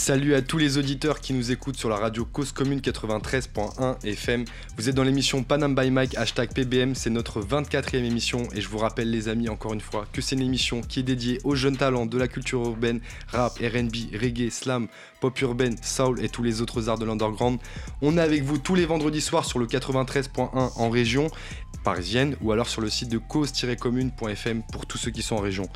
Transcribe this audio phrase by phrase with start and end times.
[0.00, 4.46] Salut à tous les auditeurs qui nous écoutent sur la radio Cause Commune 93.1 FM.
[4.78, 8.68] Vous êtes dans l'émission Panam by Mike, hashtag PBM, c'est notre 24e émission et je
[8.70, 11.54] vous rappelle les amis encore une fois que c'est une émission qui est dédiée aux
[11.54, 14.88] jeunes talents de la culture urbaine, rap, RB, reggae, slam,
[15.20, 17.58] pop urbaine, soul et tous les autres arts de l'underground.
[18.00, 21.28] On est avec vous tous les vendredis soirs sur le 93.1 en région
[21.82, 25.68] parisienne ou alors sur le site de cause-commune.fm pour tous ceux qui sont en région.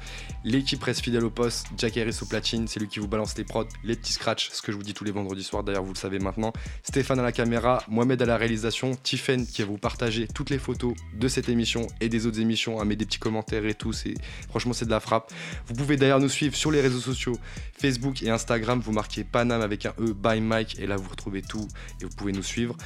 [0.45, 3.45] L'équipe reste fidèle au poste, Jack Harris au platine, c'est lui qui vous balance les
[3.45, 5.93] prods, les petits scratchs, ce que je vous dis tous les vendredis soirs, d'ailleurs vous
[5.93, 6.53] le savez maintenant.
[6.83, 10.59] Stéphane à la caméra, Mohamed à la réalisation, Tiffen qui va vous partager toutes les
[10.59, 13.93] photos de cette émission et des autres émissions, à mettre des petits commentaires et tout,
[13.93, 14.15] c'est
[14.49, 15.33] franchement c'est de la frappe.
[15.67, 17.39] Vous pouvez d'ailleurs nous suivre sur les réseaux sociaux,
[17.79, 21.43] Facebook et Instagram, vous marquez Panam avec un E by Mike et là vous retrouvez
[21.43, 21.67] tout
[22.01, 22.77] et vous pouvez nous suivre.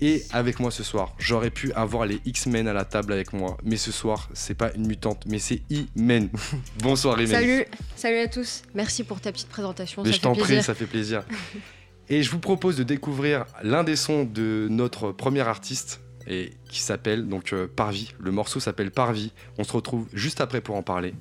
[0.00, 3.56] Et avec moi ce soir, j'aurais pu avoir les X-Men à la table avec moi,
[3.64, 6.30] mais ce soir, c'est pas une mutante, mais c'est I-Men.
[6.82, 7.32] Bonsoir Imen.
[7.32, 7.64] Salut,
[7.96, 8.62] salut à tous.
[8.74, 10.04] Merci pour ta petite présentation.
[10.04, 11.24] Mais je t'en prie, ça fait plaisir.
[12.08, 16.80] et je vous propose de découvrir l'un des sons de notre premier artiste et qui
[16.80, 18.12] s'appelle donc euh, Parvis.
[18.20, 19.32] Le morceau s'appelle Parvis.
[19.58, 21.14] On se retrouve juste après pour en parler.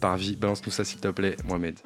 [0.00, 1.78] Parvis, balance-nous ça s'il te plaît, Mohamed.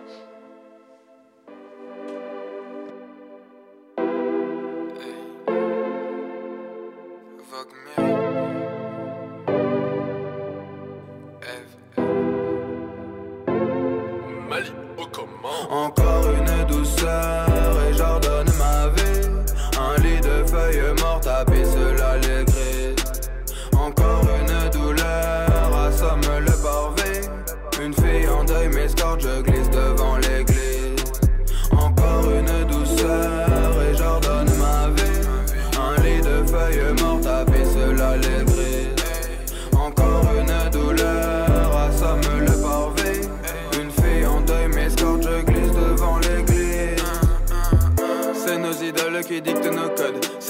[17.09, 17.48] love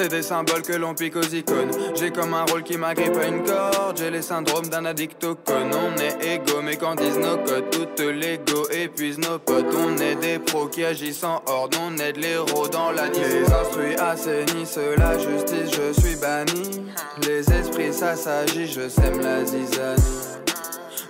[0.08, 1.70] que l'on pique aux icônes.
[1.94, 3.98] J'ai comme un rôle qui m'agrippe à une corde.
[3.98, 5.36] J'ai les syndromes d'un addict au.
[5.48, 9.66] On est égaux, mais quand disent nos codes, tout l'ego épuise nos potes.
[9.76, 11.74] On est des pros qui agissent en horde.
[11.80, 16.82] On est de l'héros dans la Les instruits assainissent la justice, je suis banni.
[17.26, 20.02] Les esprits, ça s'agit, je sème la zizanie.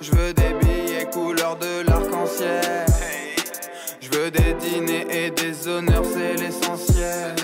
[0.00, 2.86] Je veux des billets couleur de l'arc-en-ciel.
[4.00, 7.34] Je veux des dîners et des honneurs, c'est l'essentiel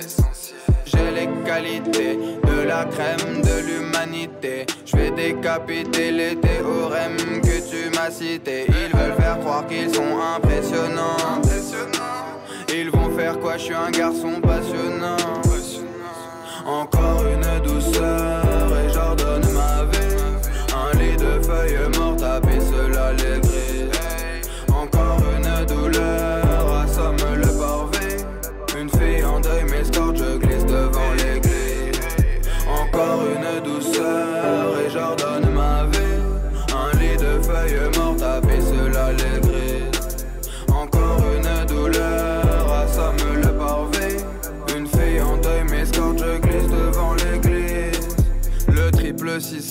[1.14, 4.66] les qualités de la crème de l'humanité.
[4.84, 8.66] Je vais décapiter les théorèmes que tu m'as cités.
[8.68, 11.40] Ils veulent faire croire qu'ils sont impressionnants.
[12.76, 13.56] Ils vont faire quoi?
[13.56, 15.16] Je suis un garçon passionnant.
[16.66, 20.16] Encore une douceur et j'ordonne ma vie.
[20.74, 23.43] Un lit de feuilles mortes, taper cela les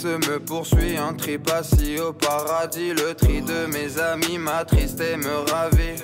[0.04, 2.94] triple 6 me poursuit, un trip assis au paradis.
[2.94, 6.02] Le tri de mes amis m'attriste et me ravit.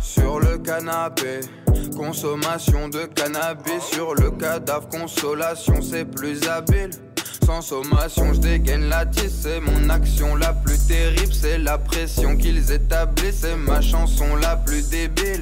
[0.00, 1.40] Sur le canapé.
[1.96, 6.90] Consommation de cannabis sur le cadavre, consolation, c'est plus habile.
[7.44, 12.36] Sans sommation, je dégaine la tisse, c'est mon action la plus terrible, c'est la pression
[12.36, 15.40] qu'ils établissent, c'est ma chanson la plus débile.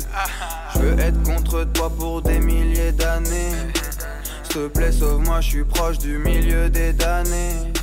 [0.74, 3.52] Je veux être contre toi pour des milliers d'années.
[4.56, 7.74] Te plaît, sauve-moi, je suis proche du milieu des damnés.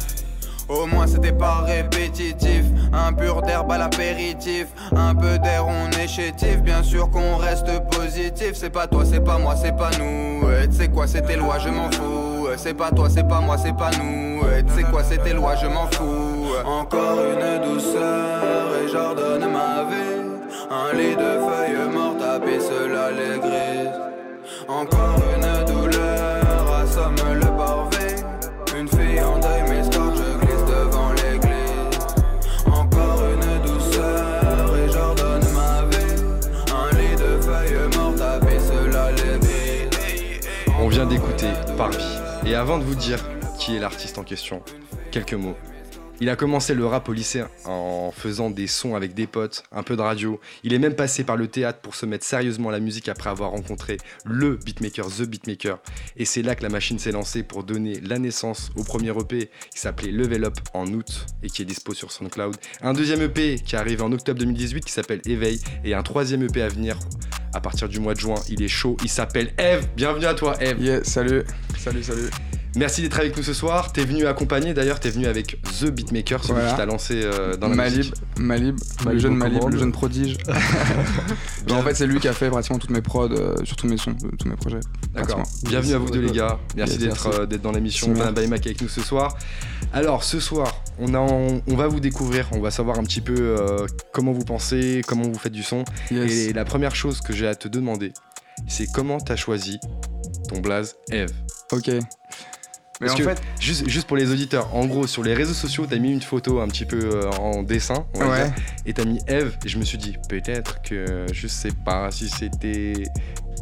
[0.67, 2.63] Au moins c'était pas répétitif.
[2.91, 4.69] Un pur d'herbe à l'apéritif.
[4.95, 6.63] Un peu d'air on est chétif.
[6.63, 8.53] Bien sûr qu'on reste positif.
[8.56, 10.47] C'est pas toi, c'est pas moi, c'est pas nous.
[10.72, 12.47] Sais quoi, c'était loi, je m'en fous.
[12.58, 14.41] C'est pas toi, c'est pas moi, c'est pas nous.
[14.76, 16.55] Sais quoi, c'était loi, je m'en fous.
[16.66, 20.23] Encore une douceur et j'ordonne ma vie.
[20.72, 23.90] Un lit de feuilles mortes, taper cela les
[24.67, 25.03] Encore
[41.78, 42.19] Parvis.
[42.45, 43.19] Et avant de vous dire
[43.59, 44.61] qui est l'artiste en question,
[45.11, 45.57] quelques mots.
[46.23, 49.84] Il a commencé le rap au lycée en faisant des sons avec des potes, un
[49.84, 50.40] peu de radio.
[50.64, 53.29] Il est même passé par le théâtre pour se mettre sérieusement à la musique après
[53.29, 55.79] avoir rencontré le beatmaker, The Beatmaker.
[56.16, 59.49] Et c'est là que la machine s'est lancée pour donner la naissance au premier EP
[59.70, 62.55] qui s'appelait Level Up en août et qui est dispo sur SoundCloud.
[62.81, 66.61] Un deuxième EP qui arrive en octobre 2018 qui s'appelle Éveil et un troisième EP
[66.61, 66.97] à venir
[67.53, 68.40] à partir du mois de juin.
[68.47, 69.90] Il est chaud, il s'appelle Eve.
[69.97, 70.81] Bienvenue à toi, Eve.
[70.81, 71.43] Yeah, salut,
[71.78, 72.29] salut, salut.
[72.75, 73.93] Merci d'être avec nous ce soir.
[73.93, 76.72] T'es venu accompagner, d'ailleurs, t'es venu avec The Beatmaker, celui Voilà.
[76.72, 78.14] qui t'a lancé euh, dans la Malib, musique.
[78.40, 80.37] Malib, le Malib jeune Malib, le jeune prodige.
[81.72, 83.97] En fait, c'est lui qui a fait pratiquement toutes mes prods, euh, sur tous mes
[83.97, 84.79] sons, euh, tous mes projets.
[85.14, 85.43] D'accord.
[85.64, 86.59] Bienvenue à vous deux, les gars.
[86.75, 89.37] Merci d'être euh, dans l'émission by Mac avec nous ce soir.
[89.93, 92.47] Alors, ce soir, on, a, on, on va vous découvrir.
[92.52, 95.84] On va savoir un petit peu euh, comment vous pensez, comment vous faites du son.
[96.11, 96.31] Yes.
[96.31, 98.14] Et la première chose que j'ai à te demander,
[98.67, 99.79] c'est comment t'as choisi
[100.49, 101.31] ton blaze Eve?
[101.72, 101.90] Ok.
[103.03, 105.53] Mais Parce en que- fait, Juste, juste pour les auditeurs, en gros, sur les réseaux
[105.53, 108.44] sociaux, t'as mis une photo un petit peu euh, en dessin, on va ouais.
[108.46, 108.53] dire,
[108.85, 112.28] et t'as mis Eve, et je me suis dit, peut-être que je sais pas si
[112.29, 113.03] c'était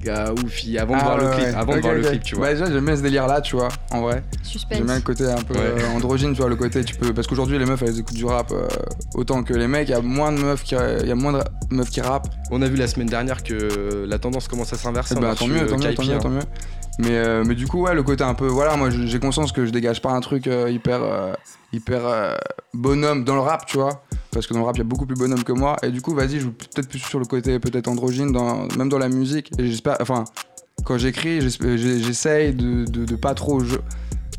[0.03, 1.53] gars ou fille, avant de Ah, voir le ouais, clip, ouais.
[1.53, 2.47] avant de voir le clip, tu vois.
[2.47, 4.23] Bah, déjà, j'aime bien ce délire là, tu vois, en vrai.
[4.41, 4.77] Suspense.
[4.79, 5.59] J'aime bien le côté un peu Ouais.
[5.61, 7.13] euh, androgyne, tu vois, le côté, tu peux.
[7.13, 8.67] Parce qu'aujourd'hui, les meufs, elles écoutent du rap euh,
[9.13, 9.87] autant que les mecs.
[9.89, 12.29] Il y a moins de meufs qui, il y a moins de meufs qui rappent.
[12.49, 15.13] On a vu la semaine dernière que la tendance commence à s'inverser.
[15.15, 16.19] Eh on ben, a tant mieux, tant mieux, tant Kaipi, mieux, hein.
[16.19, 16.41] tant mieux.
[16.99, 18.47] Mais, euh, mais du coup, ouais, le côté un peu.
[18.47, 21.33] Voilà, moi j'ai conscience que je dégage pas un truc euh, hyper, euh,
[21.73, 22.37] hyper
[22.73, 24.03] bonhomme dans le rap, tu vois.
[24.31, 25.77] Parce que dans le rap, il y a beaucoup plus bonhomme que moi.
[25.83, 28.89] Et du coup, vas-y, je joue peut-être plus sur le côté peut-être androgyne, dans, même
[28.89, 29.51] dans la musique.
[29.57, 29.97] Et j'espère.
[29.99, 30.25] Enfin,
[30.85, 33.61] quand j'écris, j'essaye de, de, de pas trop.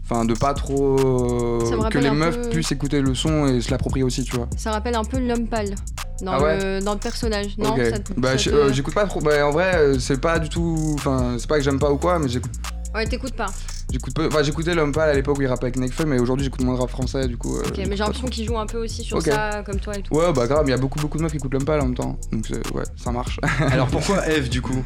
[0.05, 0.99] Enfin, de pas trop.
[0.99, 4.49] euh, que les meufs peu- puissent écouter le son et se l'approprier aussi, tu vois.
[4.57, 5.75] Ça rappelle un peu l'homme pâle
[6.21, 7.57] dans, Ah ouais le, dans le personnage.
[7.57, 7.81] Non, Ok.
[7.91, 9.21] ça te- bah, te- euh, j'écoute pas trop.
[9.21, 10.93] Bah, en vrai, euh, c'est pas du tout.
[10.95, 12.51] Enfin, c'est pas que j'aime pas ou quoi, mais j'écoute
[12.95, 13.47] Ouais, t'écoutes pas.
[13.91, 16.45] J'écoute peu, enfin j'écoutais l'homme pâle à l'époque où il rappait avec Nekfeu, mais aujourd'hui
[16.45, 17.57] j'écoute moins de rap français du coup.
[17.57, 20.03] euh, Ok, mais j'ai l'impression qu'il joue un peu aussi sur ça, comme toi et
[20.03, 20.15] tout.
[20.15, 21.85] Ouais bah grave, il y a beaucoup beaucoup de meufs qui écoutent l'homme pâle en
[21.87, 23.39] même temps, donc ouais ça marche.
[23.71, 24.83] Alors pourquoi Eve du coup?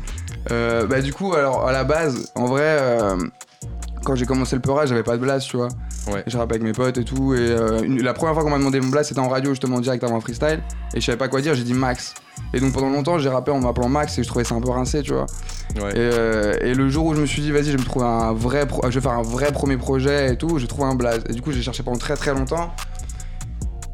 [0.51, 3.17] Euh, bah du coup alors à la base, en vrai, euh,
[4.07, 5.69] quand j'ai commencé le peurage j'avais pas de blast tu vois.
[6.11, 6.21] Ouais.
[6.27, 8.51] Et J'ai rappé avec mes potes et tout, et euh, une- la première fois qu'on
[8.51, 10.61] m'a demandé mon blast c'était en radio justement direct avant un freestyle,
[10.95, 12.15] et je savais pas quoi dire, j'ai dit Max.
[12.55, 14.71] Et donc pendant longtemps j'ai rappé en m'appelant Max et je trouvais ça un peu
[14.71, 15.27] rincé tu vois.
[15.83, 15.91] Ouais.
[15.91, 18.07] Et, euh, et le jour où je me suis dit, vas-y, je vais me trouver
[18.07, 20.95] un vrai, pro- je vais faire un vrai premier projet et tout, j'ai trouvé un
[20.95, 21.23] blaze.
[21.29, 22.73] Et du coup, j'ai cherché pendant très très longtemps.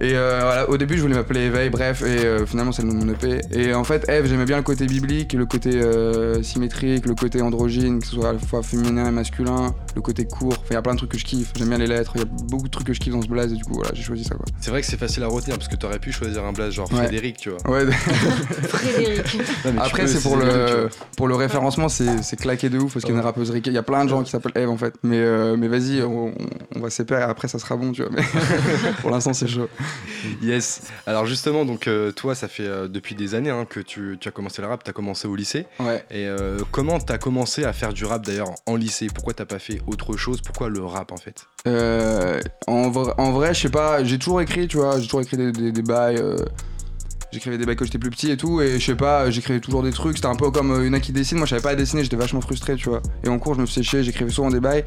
[0.01, 2.89] Et euh, voilà, au début, je voulais m'appeler Éveil, bref, et euh, finalement, c'est le
[2.89, 3.41] nom de mon EP.
[3.53, 7.41] Et en fait, Eve, j'aimais bien le côté biblique, le côté euh, symétrique, le côté
[7.41, 10.55] androgyne, que ce soit à la fois féminin et masculin, le côté court.
[10.55, 11.53] Enfin, il y a plein de trucs que je kiffe.
[11.57, 13.29] J'aime bien les lettres, il y a beaucoup de trucs que je kiffe dans ce
[13.29, 14.45] blaze, et du coup, voilà, j'ai choisi ça quoi.
[14.61, 16.91] C'est vrai que c'est facile à retenir parce que t'aurais pu choisir un blaze genre
[16.93, 16.99] Ouais.
[17.05, 17.71] Frédéric, tu vois.
[17.71, 19.39] Ouais, Frédéric.
[19.65, 23.17] Non, Après, c'est pour le, pour le référencement, c'est claqué de ouf parce qu'il y
[23.17, 23.53] a une rappeuse.
[23.65, 24.95] Il y a plein de gens qui s'appellent Eve en fait.
[25.03, 26.35] Mais, euh, mais vas-y, on,
[26.75, 27.23] on va séparer.
[27.23, 28.11] Après, ça sera bon, tu vois.
[28.15, 28.23] Mais
[29.01, 29.69] pour l'instant, c'est chaud.
[30.43, 30.83] Yes.
[31.07, 34.29] Alors justement, donc euh, toi, ça fait euh, depuis des années hein, que tu, tu
[34.29, 35.67] as commencé le rap, tu as commencé au lycée.
[35.81, 36.05] Ouais.
[36.11, 39.09] Et euh, comment t'as commencé à faire du rap d'ailleurs en lycée?
[39.13, 40.41] Pourquoi t'as pas fait autre chose?
[40.41, 41.47] Pourquoi le rap en fait?
[41.67, 44.05] Euh, en, vrai, en vrai, je sais pas.
[44.05, 44.99] J'ai toujours écrit, tu vois.
[44.99, 46.23] J'ai toujours écrit des, des, des bails.
[47.33, 49.83] J'écrivais des bails quand j'étais plus petit et tout, et je sais pas, j'écrivais toujours
[49.83, 50.17] des trucs.
[50.19, 51.39] C'était un peu comme une qui dessine.
[51.39, 53.01] Moi, je savais pas à dessiner, j'étais vachement frustré, tu vois.
[53.25, 54.85] Et en cours, je me chier, j'écrivais souvent des bails.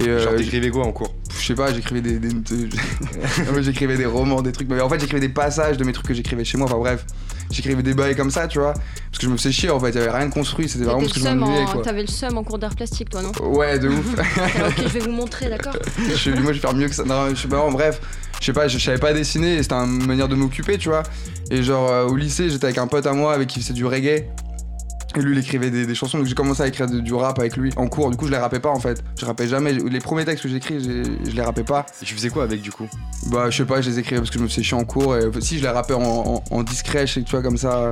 [0.00, 1.14] Et euh, Genre j'- t'écrivais quoi en cours?
[1.40, 2.68] Je sais pas, j'écrivais des, des- des-
[3.52, 4.68] Moi, j'écrivais des romans, des trucs.
[4.68, 6.66] Mais en fait, j'écrivais des passages de mes trucs que j'écrivais chez moi.
[6.66, 7.04] Enfin bref,
[7.50, 8.72] j'écrivais des bails comme ça, tu vois.
[8.74, 11.00] Parce que je me faisais chier en fait, il y avait rien construit, c'était vraiment
[11.00, 11.82] le que je m'ennuyais quoi.
[11.82, 13.32] T'avais le seum en cours d'art plastique, toi, non?
[13.42, 14.06] Ouais, de ouf.
[14.18, 17.04] Alors, Ok, je vais vous montrer, d'accord moi, je vais faire mieux que ça.
[17.04, 18.00] Non, je sais pas, en bref,
[18.40, 20.88] je sais pas, je, je savais pas dessiner et c'était une manière de m'occuper, tu
[20.90, 21.02] vois.
[21.50, 23.86] Et genre, euh, au lycée, j'étais avec un pote à moi avec qui faisait du
[23.86, 24.24] reggae.
[25.18, 27.38] Et lui, il écrivait des, des chansons, donc j'ai commencé à écrire de- du rap
[27.38, 28.10] avec lui en cours.
[28.10, 29.02] Du coup, je les rappais pas en fait.
[29.18, 29.72] Je rappais jamais.
[29.72, 30.78] Les premiers textes que j'écris,
[31.24, 31.86] je les rappais pas.
[32.02, 32.86] Et tu faisais quoi avec du coup?
[33.30, 35.16] Bah, je sais pas, je les écrivais parce que je me faisais chier en cours.
[35.16, 37.58] Et si je les rappais en, en- en discret, je sais que tu vois, comme
[37.58, 37.90] ça,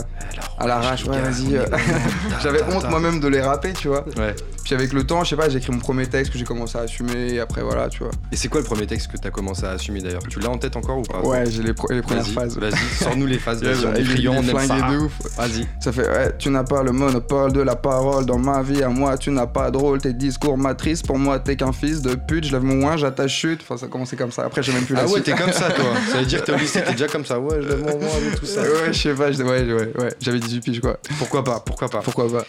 [0.59, 1.57] à l'arrache, ouais, vas-y.
[1.57, 1.65] euh.
[2.43, 4.05] J'avais honte moi-même de les rapper, tu vois.
[4.17, 4.35] Ouais.
[4.65, 6.77] Puis avec le temps, je sais pas, j'ai écrit mon premier texte que j'ai commencé
[6.77, 7.35] à assumer.
[7.35, 8.11] Et après, voilà, tu vois.
[8.33, 10.23] Et c'est quoi le premier texte que t'as commencé à assumer d'ailleurs?
[10.29, 11.21] Tu l'as en tête encore ou pas?
[11.21, 12.59] Ouais, j'ai les, premières phases.
[12.59, 14.03] vas-y, sors-nous les phases, vas-y, on est
[14.43, 15.13] de ouf.
[15.37, 15.67] Vas-y.
[15.81, 18.83] Ça fait, ouais, tu n'as pas le monopole de la parole dans ma vie.
[18.83, 19.99] À moi, tu n'as pas de rôle.
[20.01, 22.45] Tes discours matrices, pour moi, t'es qu'un fils de pute.
[22.45, 23.61] Je lève mon ouin, j'attache chute.
[23.63, 24.45] Enfin, ça a commencé comme ça.
[24.45, 25.85] Après, j'ai même plus la Ah ouais, t'es comme ça toi.
[26.13, 27.41] Ça veut dire que t'es au lycée, t'es déjà comme ça.
[27.41, 28.63] Ouais, je lève mon voix et tout ça.
[28.63, 30.09] Ouais, je sais pas, je- ouais, ouais, ouais.
[30.21, 30.99] J'avais 18 piges, quoi.
[31.19, 32.45] Pourquoi pas Pourquoi pas Pourquoi pas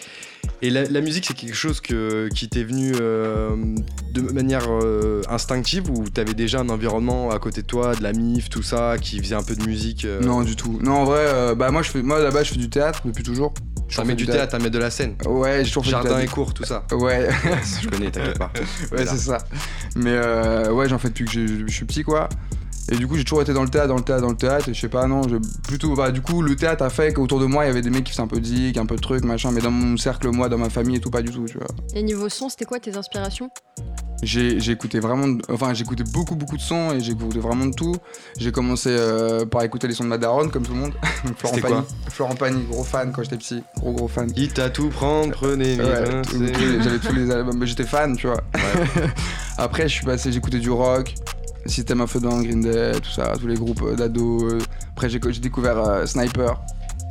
[0.62, 3.50] Et la, la musique, c'est quelque chose que, qui t'est venu euh,
[4.12, 8.12] de manière euh, instinctive ou t'avais déjà un environnement à côté de toi, de la
[8.12, 10.78] MIF, tout ça, qui faisait un peu de musique euh, Non, du tout.
[10.82, 13.52] Non, en vrai, bah, moi, je fais, moi, là-bas, je fais du théâtre depuis toujours.
[13.88, 15.14] Je mets du théâtre, t'en mets de la scène.
[15.26, 16.84] Ouais, j'ai toujours fait Jardin du et cours, tout ça.
[16.92, 17.28] Ouais,
[17.82, 18.50] Je connais, t'inquiète pas.
[18.92, 19.38] ouais, c'est ça.
[19.96, 22.28] Mais euh, ouais, j'en fais depuis que je suis petit, quoi.
[22.90, 24.68] Et du coup, j'ai toujours été dans le théâtre, dans le théâtre, dans le théâtre.
[24.68, 25.94] Et je sais pas, non, je, plutôt.
[25.94, 28.04] Bah, du coup, le théâtre a fait qu'autour de moi, il y avait des mecs
[28.04, 29.50] qui faisaient un peu de zik, un peu de trucs, machin.
[29.52, 31.66] Mais dans mon cercle, moi, dans ma famille et tout, pas du tout, tu vois.
[31.94, 33.50] Et niveau son, c'était quoi tes inspirations?
[34.20, 37.38] J'ai j'ai écouté vraiment, de- enfin j'ai écouté beaucoup beaucoup de sons et j'ai écouté
[37.38, 37.94] vraiment de tout.
[38.36, 40.92] J'ai commencé euh, par écouter les sons de Madaron comme tout le monde.
[41.24, 42.10] Donc, Florent C'était Pagny, quoi?
[42.10, 44.32] Florent Pagny, gros fan quand j'étais petit, gros gros fan.
[44.32, 47.30] Quitte à tout prendre, prenez mes Ouais, mains, tout- c'est- tous les- J'avais tous les
[47.30, 48.42] albums, mais j'étais fan, tu vois.
[49.56, 51.14] Après, je suis passé, j'écoutais du rock,
[51.66, 54.42] System of a Down, Green Day, tout ça, tous les groupes euh, d'ados.
[54.44, 54.58] euh.
[54.92, 56.58] Après, j'ai découvert euh, Sniper.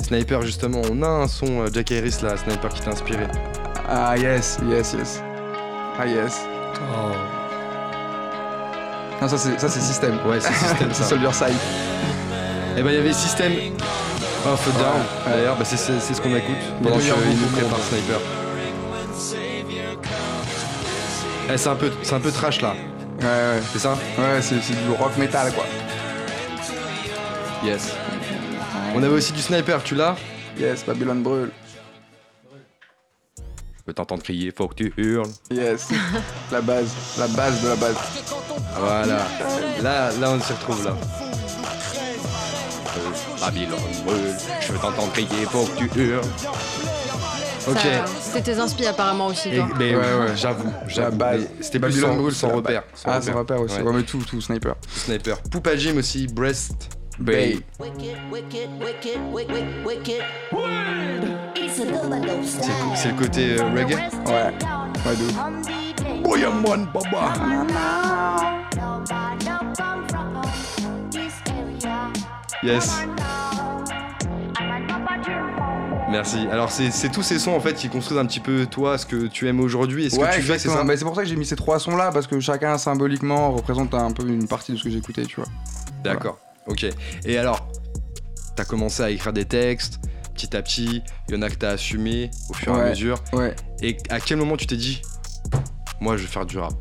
[0.02, 3.26] Sniper, justement, on a un son, Jack Harris, là, Sniper qui t'a inspiré.
[3.88, 5.22] Ah yes, yes, yes.
[5.98, 6.40] Ah yes.
[9.20, 10.14] Non, ça c'est ça c'est System.
[10.26, 11.02] Ouais, c'est System, c'est.
[11.04, 11.56] Soldier Side.
[12.76, 13.52] Et bah, il y avait System
[14.46, 15.32] of a Down, Ouais.
[15.38, 17.78] d'ailleurs, bah, c'est ce qu'on écoute pendant qu'il nous prépare.
[17.80, 18.20] Sniper.
[21.50, 22.74] Eh, c'est un, peu- c'est un peu trash là,
[23.18, 23.60] Ouais, ouais.
[23.72, 23.92] c'est ça?
[24.18, 25.64] Ouais, c'est c'est du rock metal quoi.
[27.64, 27.92] Yes.
[28.94, 30.16] On avait aussi du Sniper, tu l'as?
[30.58, 31.50] Yes, Babylon brûle.
[33.36, 35.30] Je peux t'entendre crier, faut que tu hurles.
[35.50, 35.88] Yes.
[36.52, 37.96] la base, la base de la base.
[38.76, 39.26] Voilà.
[39.82, 40.96] Là, là, on s'y retrouve là.
[42.96, 46.24] Euh, Babylone brûle, je veux t'entendre crier, faut que tu hurles.
[47.70, 47.78] Ok.
[48.20, 49.68] C'était tes inspi apparemment aussi, Et- toi.
[49.78, 50.32] mais Ouais, oui, ouais.
[50.36, 51.16] j'avoue, j'avoue.
[51.18, 52.82] Mais C'était plus Babylon sans, brûle, sans repère.
[53.04, 53.76] Ah, sans repère aussi.
[53.76, 53.82] Ouais.
[53.82, 54.74] Ouais, mais tout, tout, sniper.
[54.94, 55.38] Sniper.
[55.50, 56.88] Poupa Jim aussi, Breast.
[57.18, 57.58] Bay.
[61.66, 61.92] C'est le-
[62.94, 63.96] C'est le côté euh, reggae?
[64.26, 64.54] Ouais.
[65.04, 66.22] Ouais, de ouf.
[66.22, 67.32] Boyaman Baba.
[72.62, 72.90] Yes.
[76.10, 76.46] Merci.
[76.50, 79.26] Alors c'est tous ces sons en fait qui construisent un petit peu toi ce que
[79.26, 81.28] tu aimes aujourd'hui et ce Ouais, que tu fais, c'est Bah, c'est pour ça que
[81.28, 84.72] j'ai mis ces trois sons là parce que chacun symboliquement représente un peu une partie
[84.72, 85.48] de ce que j'écoutais, tu vois.
[86.02, 86.38] D'accord.
[86.66, 86.86] Ok.
[87.24, 87.68] Et alors,
[88.56, 90.00] t'as commencé à écrire des textes
[90.34, 91.02] petit à petit.
[91.28, 93.22] Il y en a que t'as assumé au fur et à mesure.
[93.32, 93.54] Ouais.
[93.82, 95.02] Et à quel moment tu t'es dit,
[96.00, 96.72] moi je vais faire du rap?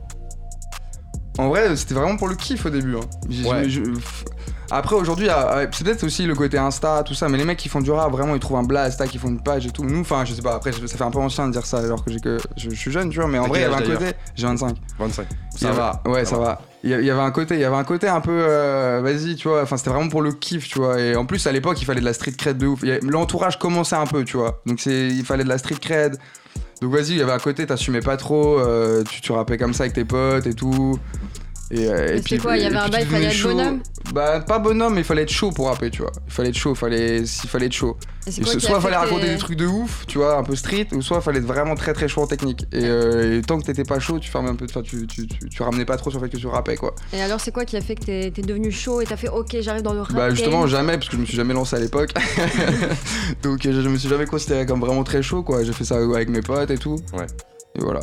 [1.37, 2.95] En vrai, c'était vraiment pour le kiff au début.
[2.95, 3.01] hein.
[3.45, 3.69] Ouais.
[3.69, 3.81] je-
[4.69, 7.57] Après, aujourd'hui, ah, ouais, c'est peut-être aussi le côté Insta, tout ça, mais les mecs
[7.57, 9.83] qui font du rap, vraiment, ils trouvent un blast, ils font une page et tout.
[9.83, 12.03] Nous, enfin, je sais pas, après, ça fait un peu ancien de dire ça alors
[12.03, 12.17] que, je,
[12.57, 14.11] je suis jeune, tu vois, mais en vrai, il y avait un côté.
[14.35, 14.75] J'ai 25.
[14.99, 15.27] 25.
[15.53, 16.01] Il y Ça va.
[16.05, 16.61] Ouais, ça, va.
[16.83, 18.31] Il y a- il y avait un côté, il y avait un côté un peu,
[18.31, 19.63] euh, vas-y, tu vois.
[19.63, 20.99] Enfin, c'était vraiment pour le kiff, tu vois.
[20.99, 22.81] Et en plus, à l'époque, il fallait de la street cred de ouf.
[23.03, 24.61] L'entourage commençait un peu, tu vois.
[24.65, 26.17] Donc c'est, il fallait de la street cred.
[26.81, 28.59] Donc vas-y, il y avait un côté, t'assumais pas trop.
[28.59, 30.99] euh, tu, tu rappais comme ça avec tes potes et tout.
[31.69, 33.33] Et, euh, et c'était quoi, il y avait un puis bail, tu il fallait être
[33.33, 33.49] chaud.
[33.49, 33.81] bonhomme
[34.13, 36.11] Bah pas bonhomme, mais il fallait être chaud pour rapper, tu vois.
[36.25, 37.97] Il fallait être chaud, fallait, il fallait être chaud.
[38.25, 40.55] Et Et quoi soit il fallait raconter des trucs de ouf, tu vois, un peu
[40.55, 42.65] street, ou soit il fallait être vraiment très très chaud en technique.
[42.71, 45.27] Et, euh, et tant que t'étais pas chaud, tu fermais un peu, enfin, tu, tu,
[45.27, 46.95] tu, tu ramenais pas trop sur le fait que tu rappais quoi.
[47.11, 49.57] Et alors, c'est quoi qui a fait que t'es devenu chaud et t'as fait OK,
[49.59, 51.75] j'arrive dans le rap Bah justement game jamais, parce que je me suis jamais lancé
[51.75, 52.11] à l'époque.
[53.43, 55.63] Donc euh, je me suis jamais considéré comme vraiment très chaud quoi.
[55.63, 56.95] J'ai fait ça avec mes potes et tout.
[57.13, 57.27] Ouais.
[57.75, 58.01] Et voilà.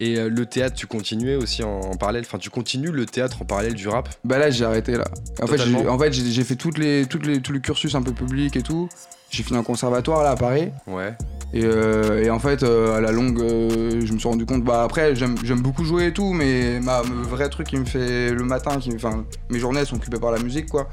[0.00, 2.22] Et euh, le théâtre, tu continuais aussi en, en parallèle?
[2.24, 4.08] Enfin, tu continues le théâtre en parallèle du rap?
[4.24, 5.04] Bah là j'ai arrêté là.
[5.42, 5.82] En fait Totalement.
[5.82, 8.12] j'ai en fait, j'ai j'ai fait toutes les, toutes les, tout le cursus un peu
[8.12, 8.88] public et tout.
[9.30, 10.70] J'ai fini en conservatoire là à Paris.
[10.86, 11.16] Ouais.
[11.52, 14.62] Et, euh, et en fait, euh, à la longue, je me suis rendu compte.
[14.62, 18.30] Bah après, j'aime beaucoup jouer et tout, mais ma, le vrai truc qui me fait
[18.30, 20.88] le matin, qui, enfin, mes journées elles sont occupées par la musique, quoi.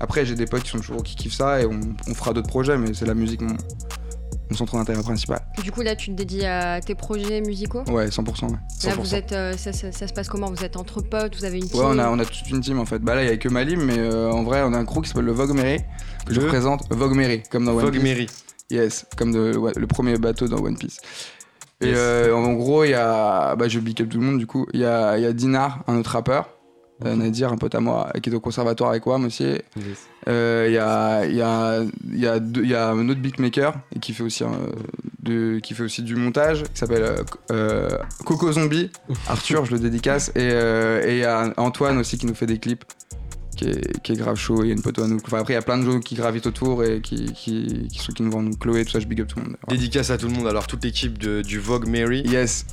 [0.00, 1.78] Après, j'ai des potes qui sont toujours qui kiffent ça et on,
[2.08, 3.56] on fera d'autres projets, mais c'est la musique mon,
[4.52, 5.40] mon centre d'intérêt principal.
[5.62, 7.82] Du coup, là, tu te dédies à tes projets musicaux?
[7.88, 8.46] Ouais, 100%.
[8.46, 8.58] Ouais, Là,
[8.92, 8.94] 100%.
[9.00, 10.50] vous êtes, euh, ça, ça- ça se passe comment?
[10.50, 12.60] Vous êtes entre potes Vous avez une team ouais on, a, on a toute une
[12.60, 12.98] team en fait.
[13.00, 15.00] Bah là, il y a que Malim, mais euh, en vrai, on a un crew
[15.02, 15.78] qui s'appelle le Vogue Mary,
[16.26, 16.84] que je Le représente.
[16.90, 18.02] Vogue Mary, comme dans One Vogue Piece.
[18.02, 18.26] Mary.
[18.70, 20.98] Yes, comme de- ouais, le premier bateau dans One Piece.
[21.80, 21.96] Et Yes.
[21.98, 23.56] euh, en gros, il y a.
[23.56, 24.66] Bah, je big up tout le monde du coup.
[24.72, 26.48] Il y a, il y a Dinar, un autre rappeur.
[27.04, 29.58] Euh, Nadir, un pote à moi, qui est au conservatoire avec WAM aussi.
[30.28, 31.82] Euh, Il y, a, il y, a,
[32.12, 34.52] il y, a y a un autre beatmaker qui, fait aussi, un,
[35.22, 37.88] de, qui fait aussi du montage, qui s'appelle euh, euh,
[38.24, 38.90] Coco Zombie.
[39.28, 40.30] Arthur, je le dédicace.
[40.30, 42.84] Et euh, il y a Antoine aussi qui nous fait des clips.
[43.54, 45.18] Qui est, qui est grave chaud, il y a une poteau à nous.
[45.26, 47.98] Enfin, après, il y a plein de gens qui gravitent autour et qui, qui, qui,
[47.98, 49.56] sont, qui nous vendent Chloé, tout ça, je big up tout le monde.
[49.66, 49.78] Voilà.
[49.78, 50.46] Dédicace à tout le monde.
[50.46, 52.22] Alors toute l'équipe du Vogue Mary.
[52.26, 52.64] Yes,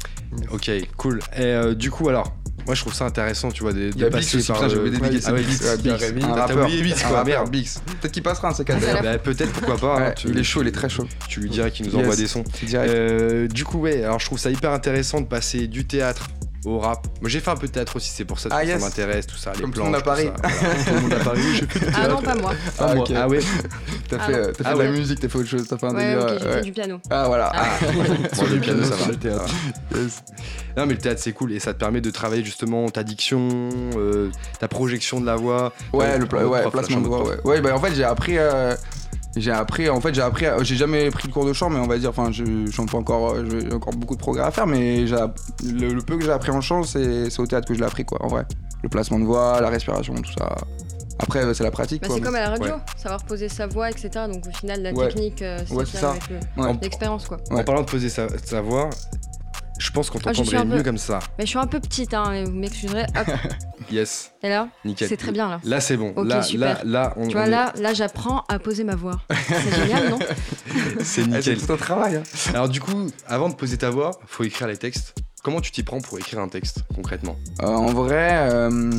[0.51, 1.19] Ok, cool.
[1.35, 2.33] Et euh, du coup, alors,
[2.69, 4.47] moi je trouve ça intéressant, tu vois, de, de il y a Bix passer aussi,
[4.47, 4.57] par.
[4.57, 6.11] putain, je le- vais dédicacer Ah ouais, Bix, Bix.
[6.13, 6.25] Bix.
[6.35, 7.49] T'as oublié Un quoi, merde.
[7.49, 7.81] Bix.
[7.99, 9.01] Peut-être qu'il passera un de ces quatre Ah.
[9.01, 10.09] Bah, peut-être, pourquoi pas.
[10.09, 11.07] hein, il est chaud, il est très chaud.
[11.27, 12.43] tu lui dirais qu'il nous envoie des sons.
[12.75, 16.27] Euh, du coup, ouais, alors je trouve ça hyper intéressant de passer du théâtre
[16.65, 17.07] au rap.
[17.21, 18.81] Moi j'ai fait un peu de théâtre aussi, c'est pour ça que Ah, ça yes.
[18.81, 20.29] m'intéresse, tout ça, les Comme tout le planches, monde à Paris.
[20.35, 20.83] tout ça, voilà.
[20.83, 21.41] Tout le monde à Paris,
[21.95, 22.53] Ah non, pas moi.
[22.79, 23.03] Ah, moi.
[23.03, 23.11] ok.
[23.15, 23.39] Ah ouais
[24.09, 24.91] T'as Ah fait, t'as fait Ah de la ouais.
[24.97, 26.25] musique, t'as fait autre chose, t'as fait un Ouais, délire.
[26.25, 26.39] ouais.
[26.53, 26.99] fait du piano.
[27.09, 27.51] Ah voilà.
[27.53, 27.65] Ah.
[28.35, 29.07] Bon, le piano, ça va.
[29.07, 29.45] Le théâtre.
[29.95, 30.23] Yes.
[30.77, 33.69] Non, mais le théâtre c'est cool et ça te permet de travailler justement ta diction,
[33.95, 35.73] euh, ta projection de la voix.
[35.93, 37.61] Ouais, Euh, le pla- ouais, placement de voix, ouais.
[37.61, 38.37] Bah en fait, j'ai appris.
[38.37, 38.75] euh,
[39.35, 41.85] J'ai appris, en fait, j'ai appris, j'ai jamais pris de cours de chant, mais on
[41.87, 44.49] va dire, enfin, je je chante pas encore, euh, j'ai encore beaucoup de progrès à
[44.51, 47.79] faire, mais le, le peu que j'ai appris en chant, c'est au théâtre que je
[47.79, 48.45] l'ai appris, quoi, en vrai.
[48.81, 50.55] Le placement de voix, la respiration, tout ça.
[51.21, 52.15] Après, euh, c'est la pratique, Bah, quoi.
[52.15, 52.79] c'est comme à la radio, Ouais.
[52.97, 54.09] savoir poser sa voix, etc.
[54.31, 55.07] Donc au final, la Ouais.
[55.09, 56.11] technique, euh, ça Ouais, vient c'est ça.
[56.11, 56.77] avec le- Ouais.
[56.81, 57.37] l'expérience, quoi.
[57.51, 57.59] Ouais.
[57.59, 58.89] En parlant de poser sa, sa voix,
[59.79, 61.17] je pense qu'on Ah, t'entendrait un peu- mieux comme ça.
[61.39, 63.05] Mais je suis un peu petite, hein, mais vous m'excuserez.
[63.91, 65.07] Yes, et là, nickel.
[65.07, 65.59] c'est très bien là.
[65.63, 66.13] Là, c'est bon.
[66.23, 66.75] Là, super.
[66.75, 69.19] là, là, on, Tu vois, on là, là j'apprends à poser ma voix.
[69.47, 70.19] C'est génial, non
[70.99, 71.57] c'est Ah, c'est nickel.
[71.65, 72.17] tout un travail.
[72.17, 72.23] hein.
[72.53, 75.15] Alors, du coup, avant de poser ta voix, faut écrire les textes.
[75.43, 77.35] Comment tu t'y prends pour écrire un texte, concrètement?
[77.63, 78.91] Euh, en vrai, euh,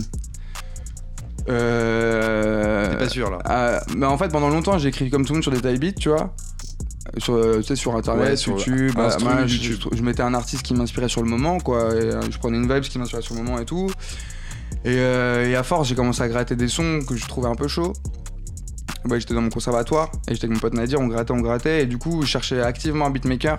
[1.49, 5.33] euh, T'es pas sûr, là Euh, mais en fait, pendant longtemps, j'ai écrit comme tout
[5.33, 6.35] le monde sur des type beats, tu vois.
[7.19, 8.93] Sur, euh, tu sais, sur internet, Ouais, sur YouTube.
[8.95, 9.89] bah, Instru, je, YouTube.
[9.93, 11.95] je- je mettais un artiste qui m'inspirait sur le moment, quoi.
[11.95, 13.91] Et, euh, je prenais une vibe qui m'inspirait sur le moment et tout.
[14.85, 17.55] Et, euh, et à force, j'ai commencé à gratter des sons que je trouvais un
[17.57, 17.93] peu chauds.
[19.05, 21.83] Bah, j'étais dans mon conservatoire et j'étais avec mon pote Nadir, on grattait, on grattait.
[21.83, 23.59] Et du coup, je cherchais activement un beatmaker.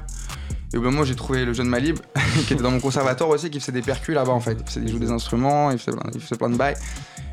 [0.74, 2.00] Et au bout d'un moment, j'ai trouvé le jeune Malib,
[2.48, 4.58] qui était dans mon conservatoire aussi, qui faisait des percus là-bas en fait.
[4.60, 6.76] Il, faisait, il jouait des instruments, il faisait plein, il faisait plein de bails.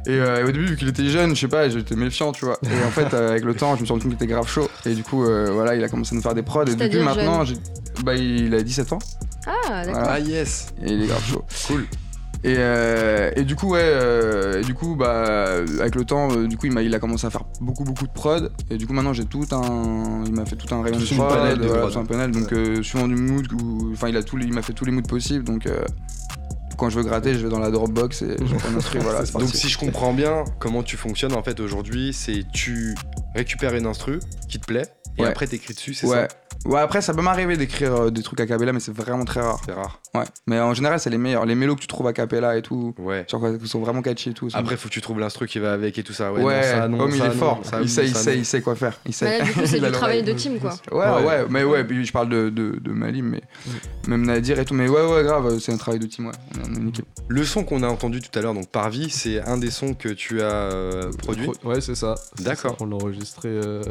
[0.07, 2.45] Et, euh, et au début, vu qu'il était jeune, je sais pas, j'étais méfiant, tu
[2.47, 2.59] vois.
[2.63, 4.49] Et en fait, euh, avec le temps, je me suis rendu compte qu'il était grave
[4.49, 4.69] chaud.
[4.87, 6.63] Et du coup, euh, voilà, il a commencé à nous faire des prods.
[6.65, 7.57] Et depuis maintenant, j'ai-
[8.05, 8.99] bah, il a 17 ans.
[9.47, 10.01] Ah, d'accord.
[10.01, 10.13] Voilà.
[10.15, 11.45] Ah, yes Et il est grave chaud.
[11.67, 11.87] Cool.
[12.49, 16.47] Et, euh, et du coup, ouais, euh, et du coup, bah, avec le temps, euh,
[16.47, 18.51] du coup, il, m'a- il a commencé à faire beaucoup, beaucoup de prod.
[18.71, 21.29] Et du coup, maintenant, j'ai tout un, il m'a fait tout un rayon de prod,
[21.29, 21.93] panel de voilà, prod.
[21.93, 22.31] tout un panel.
[22.31, 23.47] Donc, suivant du mood,
[23.93, 25.45] enfin, il a les- il m'a fait tous les moods possibles.
[25.45, 25.69] Donc,
[26.79, 29.23] quand je veux gratter, je vais dans la Dropbox et je prends instru, voilà.
[29.35, 32.95] Donc, si je comprends bien comment tu fonctionnes en fait aujourd'hui, c'est tu
[33.35, 34.87] récupères une instru qui te plaît
[35.19, 35.29] et Ouais.
[35.29, 36.29] après t'écris dessus, c'est ouais.
[36.29, 36.48] ça?
[36.67, 39.41] Ouais, après, ça peut m'arriver d'écrire euh, des trucs a cappella, mais c'est vraiment très
[39.41, 39.61] rare.
[39.65, 40.01] C'est rare.
[40.15, 40.25] Ouais.
[40.47, 41.47] Mais en général, c'est les meilleurs.
[41.47, 43.25] Les mélos que tu trouves a cappella et tout, Ouais.
[43.31, 44.49] genre, qui sont vraiment catchy et tout.
[44.53, 46.33] Après, faut que tu trouves l'instru qui va avec et tout ça.
[46.33, 47.61] Ouais, Ouais, non, ça, non, mais il ça, est non, fort.
[47.63, 48.39] ça, il sait, il ça, sait, non.
[48.39, 48.99] il sait quoi faire.
[49.07, 49.39] Il sait.
[49.39, 50.75] Là, du coup, c'est Il a du travail de team, quoi.
[50.93, 51.27] Ouais, Ouais.
[51.27, 53.41] ouais, mais ouais, puis je parle de, de, de Mali, mais
[54.09, 54.75] même Nadir et tout.
[54.75, 56.33] Mais ouais, ouais, grave, c'est un travail de team, ouais.
[56.67, 56.93] On est- on.
[57.29, 60.09] Le son qu'on a entendu tout à l'heure, donc Parvis, c'est un des sons que
[60.09, 61.47] tu as euh, produit.
[61.47, 62.15] Pro- Ouais, c'est ça.
[62.37, 62.73] C'est D'accord.
[62.73, 62.77] ça.
[62.81, 63.83] On l'a enregistré euh,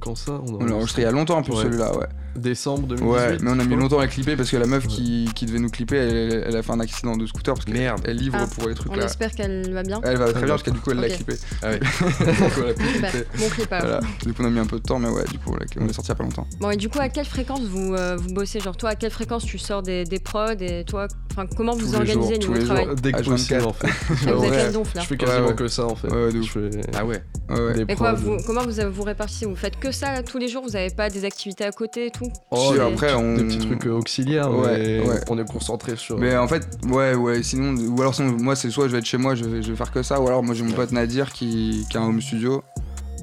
[0.00, 1.62] quand ça On l'a enregistré il y a longtemps en plus Ouais.
[1.64, 2.06] celui-là, ouais.
[2.36, 3.10] Décembre 2018.
[3.10, 3.76] Ouais, mais on a mis je crois.
[3.80, 6.62] longtemps à clipper parce que la meuf qui, qui devait nous clipper, elle, elle a
[6.62, 8.00] fait un accident de scooter parce qu'elle Merde.
[8.04, 9.06] elle livre Ah, pour les trucs On là.
[9.06, 10.00] espère qu'elle va bien.
[10.04, 11.34] Elle va très bien parce que du coup elle l'a clippé.
[11.62, 11.80] Ah ouais.
[12.20, 13.00] On.
[13.38, 13.46] Bon.
[13.70, 14.00] Voilà.
[14.24, 15.66] Du coup on a mis un peu de temps, mais ouais, du coup on l'a
[15.80, 16.46] on l'a sorti il y a pas longtemps.
[16.60, 18.60] Bon, et du coup, à quelle fréquence vous, euh, vous bossez?
[18.60, 21.80] Genre, toi, à quelle fréquence tu sors des, des prods et toi, enfin, comment vous
[21.80, 22.84] Tous les organisez jours, tous niveau les travail?
[22.86, 22.94] jours.
[22.96, 23.24] Dès que H24.
[23.30, 23.88] possible en fait.
[24.10, 24.50] Vous avez Ouais.
[24.50, 25.54] quel donf là Je fais quasiment Ouais, ouais.
[25.56, 26.08] que ça en fait.
[26.08, 27.22] Ouais, ouais, de je fais Ah ouais.
[27.74, 29.46] Des Et quoi, vous, comment vous vous répartissez?
[29.46, 30.62] Vous faites que ça là, tous les jours?
[30.62, 31.97] Vous avez pas des activités à côté?
[32.06, 35.08] Et tout Oh, Si, des après, petits- on- Des petits trucs euh, auxiliaires, Ouais, mais
[35.08, 35.20] ouais.
[35.28, 36.18] on est concentré sur.
[36.18, 39.04] Mais en fait, ouais, ouais, sinon, ou alors sinon, moi c'est soit je vais être
[39.04, 40.92] chez moi, je vais, je vais faire que ça, ou alors moi j'ai mon pote
[40.92, 42.62] Nadir qui, qui a un home studio,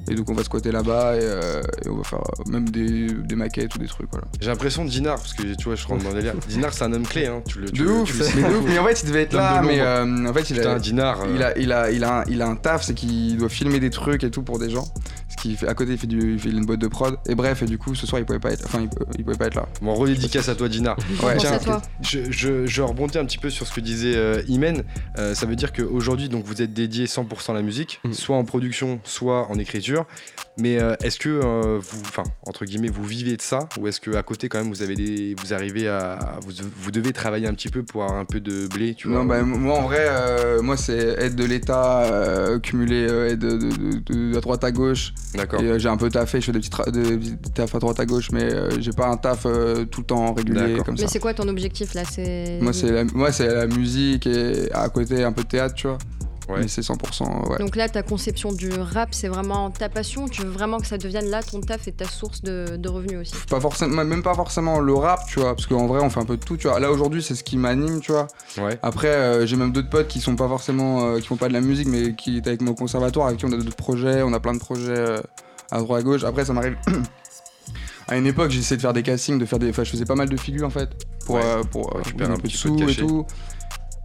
[0.08, 3.08] et donc on va squatter là-bas et, euh, et on va faire euh, même des,
[3.12, 4.26] des maquettes ou des trucs, voilà.
[4.40, 6.34] J'ai l'impression de Dinar, parce que tu vois, je rentre dans le délire.
[6.48, 7.42] Dinar, c'est un homme clé, hein.
[7.48, 8.32] Tu le, tu De le- ouf, tu le sais.
[8.36, 10.56] mais de ouf, mais en fait il devait être là, mais euh, en fait il
[10.58, 11.20] Putain, a, Dinar.
[11.22, 13.48] euh, il a, il a, il a, un, il a un taf, c'est qu'il doit
[13.48, 14.84] filmer des trucs et tout pour des gens.
[15.40, 17.62] Qui fait, à côté il fait, du, il fait une boîte de prod, et bref,
[17.62, 18.80] et du coup ce soir il pouvait pas être, enfin
[19.18, 19.68] il, pouvait pas être là.
[19.82, 20.96] Bon, redédicace à toi, Dinar.
[21.22, 21.82] Ouais, Pense Tiens, à toi.
[22.00, 24.82] Je, je, je rebondis un petit peu sur ce que disait euh, Imen.
[25.18, 28.12] Euh, ça veut dire qu'aujourd'hui, donc, vous êtes dédié 100% à la musique, Mm.
[28.12, 30.06] soit en production, soit en écriture.
[30.58, 33.68] Mais euh, est-ce que euh, vous, enfin, entre guillemets, vous vivez de ça?
[33.78, 36.90] Ou est-ce que à côté quand même vous avez des, vous arrivez à, vous, vous
[36.90, 39.18] devez travailler un petit peu pour avoir un peu de blé, tu vois?
[39.18, 43.38] Non, bah, moi en vrai, euh, moi c'est aide de l'État, euh, cumuler euh, aide
[43.40, 45.12] de, de- de- de- à droite à gauche.
[45.34, 45.60] D'accord.
[45.60, 47.78] Et euh, j'ai un peu taffé, je fais des petits, tra- des petits tafs à
[47.78, 50.84] droite à gauche, mais euh, j'ai pas un taf euh, tout le temps régulier D'accord.
[50.86, 51.08] comme Mais ça.
[51.08, 52.02] c'est quoi ton objectif là?
[52.10, 55.74] C'est Moi c'est la, moi c'est la musique et à côté un peu de théâtre,
[55.74, 55.98] tu vois.
[56.48, 56.60] Ouais.
[56.60, 57.58] Mais c'est 100%, ouais.
[57.58, 60.28] Donc là, ta conception du rap, c'est vraiment ta passion.
[60.28, 63.18] Tu veux vraiment que ça devienne là ton taf et ta source de, de revenus
[63.20, 63.34] aussi.
[63.50, 66.24] Pas forcément, même pas forcément le rap, tu vois, parce qu'en vrai on fait un
[66.24, 66.78] peu de tout, tu vois.
[66.78, 68.28] Là aujourd'hui c'est ce qui m'anime, tu vois.
[68.58, 68.78] Ouais.
[68.82, 71.52] Après, euh, j'ai même d'autres potes qui sont pas forcément, euh, qui font pas de
[71.52, 74.22] la musique, mais qui étaient avec moi au conservatoire, avec qui on a d'autres projets,
[74.22, 75.20] on a plein de projets euh,
[75.72, 76.22] à droite à gauche.
[76.24, 76.76] Après, ça m'arrive.
[78.08, 80.14] à une époque, j'essayais de faire des castings, de faire des, enfin, je faisais pas
[80.14, 80.90] mal de figures en fait,
[81.24, 81.42] pour Ouais.
[81.44, 83.26] euh, pour euh, Récupérer un un peu de petit peu de sous et tout.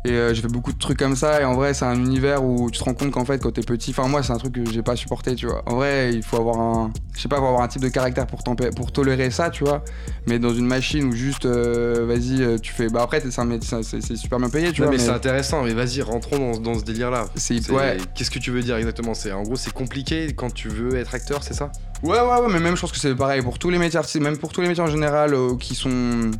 [0.03, 2.43] Et euh, j'ai fait beaucoup de trucs comme ça, et en vrai, c'est un univers
[2.43, 4.53] où tu te rends compte qu'en fait, quand t'es petit, enfin, moi, c'est un truc
[4.53, 5.61] que j'ai pas supporté, tu vois.
[5.67, 8.25] En vrai, il faut avoir un, je sais pas, faut avoir un type de caractère
[8.25, 8.39] pour,
[8.75, 9.83] pour tolérer ça, tu vois.
[10.25, 14.39] Mais dans une machine où juste, euh, vas-y, euh, tu fais, bah après, c'est super
[14.39, 14.97] bien payé, tu Non, vois.
[14.97, 17.25] mais, c'est intéressant, mais vas-y, rentrons dans, dans ce délire-là.
[17.35, 17.97] c'est, C'est- ouais.
[18.15, 19.13] Qu'est-ce que tu veux dire exactement?
[19.13, 21.71] C'est en gros, c'est compliqué quand tu veux être acteur, c'est ça?
[22.01, 24.23] Ouais, ouais, ouais, mais même je pense que c'est pareil pour tous les métiers artistiques,
[24.23, 26.31] même pour tous les métiers en général euh, qui sont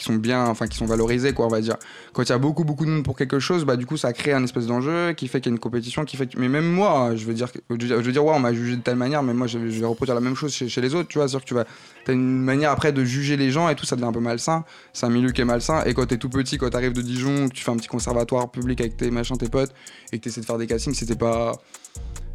[0.00, 1.76] qui sont bien, enfin qui sont valorisés quoi, on va dire.
[2.14, 4.14] Quand il y a beaucoup beaucoup de monde pour quelque chose, bah du coup ça
[4.14, 6.38] crée un espèce d'enjeu qui fait qu'il y a une compétition, qui fait que...
[6.38, 8.96] mais même moi, je veux dire, je veux dire ouais, on m'a jugé de telle
[8.96, 11.44] manière, mais moi je vais, reproduire la même chose chez, les autres, tu vois, c'est-à-dire
[11.44, 11.66] que tu vas,
[12.06, 14.64] t'as une manière après de juger les gens et tout, ça devient un peu malsain.
[14.94, 17.48] C'est un milieu qui est malsain et quand t'es tout petit, quand t'arrives de Dijon,
[17.48, 19.74] que tu fais un petit conservatoire public avec tes machins, tes potes
[20.12, 21.52] et que t'essaies de faire des castings, c'était pas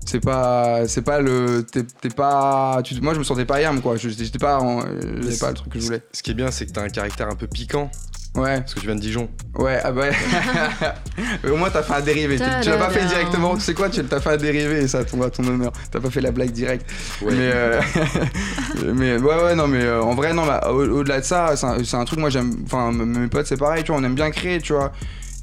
[0.06, 3.82] c'est pas c'est pas le t'es t'es pas tu- moi je me sentais pas Yam
[3.82, 3.98] quoi.
[3.98, 4.60] Je- j'étais pas
[5.22, 6.02] j'avais pas le truc que je voulais.
[6.12, 7.90] Ce qui est bien, c'est que t'as un caractère un peu piquant,
[8.36, 8.60] ouais.
[8.62, 9.30] Parce que tu viens de Dijon.
[9.56, 10.06] ouais ah bah
[11.44, 12.38] Mais au moins t'as fait un dérivé.
[12.38, 13.56] Tu, tu l'as pas fait directement.
[13.56, 15.72] Tu sais quoi tu t'as fait un dérivé et ça tombe à ton honneur.
[15.92, 16.90] T'as pas fait la blague directe.
[17.22, 17.34] Ouais.
[17.34, 17.82] mais euh,
[18.94, 21.66] mais ouais ouais non mais euh, en vrai non bah, au- au-delà de ça c'est
[21.96, 24.30] un, un truc moi j'aime enfin mes potes c'est pareil tu vois on aime bien
[24.32, 24.92] créer tu vois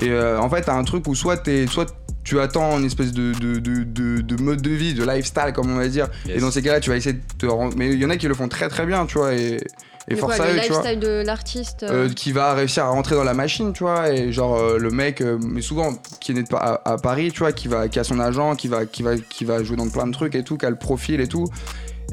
[0.00, 3.12] et euh, en fait t'as un truc où soit t'es soit tu attends une espèce
[3.12, 6.07] de, de, de, de, de mode de vie, de lifestyle comme on va dire.
[6.26, 6.37] Yes.
[6.37, 7.74] Et dans ces cas-là, tu vas essayer de te rendre.
[7.76, 9.35] Mais il y en a qui le font très très bien, tu vois.
[9.35, 9.59] Et,
[10.07, 10.83] et force quoi, à le eux, tu vois.
[10.83, 11.83] lifestyle de l'artiste.
[11.83, 14.78] euh, Euh, qui va réussir à rentrer dans la machine, tu vois, et genre euh,
[14.78, 17.88] le mec, euh, mais souvent qui est né à, à Paris, tu vois, qui va,
[17.88, 20.37] qui a son agent, qui va, qui va, qui va jouer dans plein de trucs
[20.37, 21.46] et tout, qui a le profil et tout.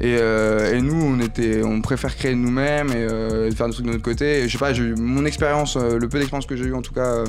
[0.00, 3.86] Et, euh, et nous, on était, on préfère créer nous-mêmes et euh, faire des trucs
[3.86, 4.40] de notre côté.
[4.40, 6.74] Et je sais pas, j'ai eu mon expérience, euh, le peu d'expérience que j'ai eu
[6.74, 7.24] en tout cas, euh,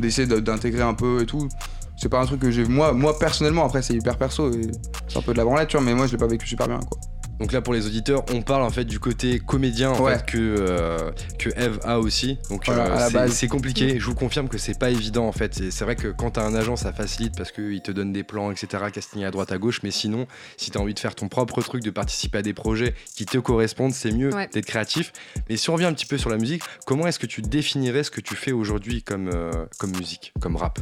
[0.00, 1.48] d'essayer de- d'intégrer un peu et tout.
[1.96, 4.70] C'est pas un truc que j'ai, moi, moi personnellement, après c'est hyper perso et
[5.08, 6.68] c'est un peu de la branlette, tu vois, mais moi je l'ai pas vécu super
[6.68, 6.98] bien, quoi.
[7.38, 10.16] Donc là, pour les auditeurs, on parle en fait du côté comédien en Ouais.
[10.16, 12.38] fait, que, euh, que Eve a aussi.
[12.48, 13.98] Donc Voilà, euh, c'est- compliqué.
[14.00, 15.60] Je vous confirme que c'est pas évident en fait.
[15.60, 18.24] Et C'est vrai que quand t'as un agent, ça facilite parce qu'il te donne des
[18.24, 18.84] plans, etc.
[18.92, 19.80] Casting à droite, à gauche.
[19.82, 22.94] Mais sinon, si t'as envie de faire ton propre truc, de participer à des projets
[23.14, 24.48] qui te correspondent, c'est mieux Ouais.
[24.52, 25.12] d'être créatif.
[25.50, 28.02] Mais si on revient un petit peu sur la musique, comment est-ce que tu définirais
[28.02, 30.78] ce que tu fais aujourd'hui comme, euh, comme musique, comme rap?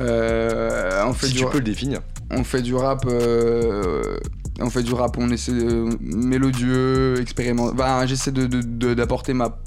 [0.00, 2.00] Euh, on fait Si du tu peux le définir.
[2.30, 4.16] on fait du rap euh,
[4.60, 9.32] on fait du rap on essaie de mélodieux expérimental enfin, j'essaie de, de- de- d'apporter
[9.34, 9.58] ma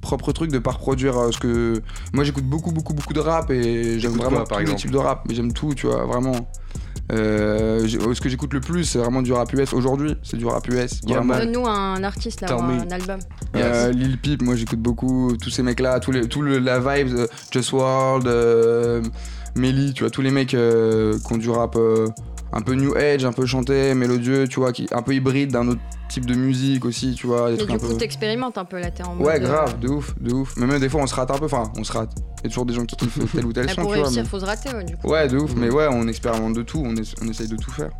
[0.00, 1.80] propre truc de pas reproduire euh, ce que
[2.12, 4.90] moi j'écoute beaucoup beaucoup beaucoup de rap et j'aime vraiment quoi, par tous les types
[4.90, 6.48] de rap mais j'aime tout tu vois vraiment.
[7.12, 10.46] Euh, j'ai- ce que j'écoute le plus c'est vraiment du rap US aujourd'hui c'est du
[10.46, 11.00] rap US.
[11.38, 13.18] Donne-nous un artiste là, ou un album.
[13.56, 17.26] Euh, Lil Peep, moi j'écoute beaucoup tous ces mecs-là, tous les, tout le, la vibe,
[17.50, 19.02] Just World, euh,
[19.56, 22.08] Melly, tu vois, tous les mecs euh, qui ont du rap euh,
[22.52, 25.68] un peu new age, un peu chanté, mélodieux, tu vois, qui, un peu hybride d'un
[25.68, 27.50] autre type de musique aussi, tu vois.
[27.50, 27.96] Des trucs du coup, peu...
[27.96, 29.26] t'expérimentes un peu là, t'es en mode.
[29.26, 30.54] Ouais, euh, grave, de ouf, de ouf.
[30.58, 32.12] Mais même des fois on se rate un peu, enfin on se rate.
[32.40, 34.04] Il y a toujours des gens qui kiffent tel ou tel son, pour tu vois.
[34.06, 35.08] réussir, mais- faut se rater, ouais, du coup.
[35.08, 37.70] Ouais, de ouf, mais ouais, on expérimente de tout, on, es- on essaye de tout
[37.70, 37.90] faire.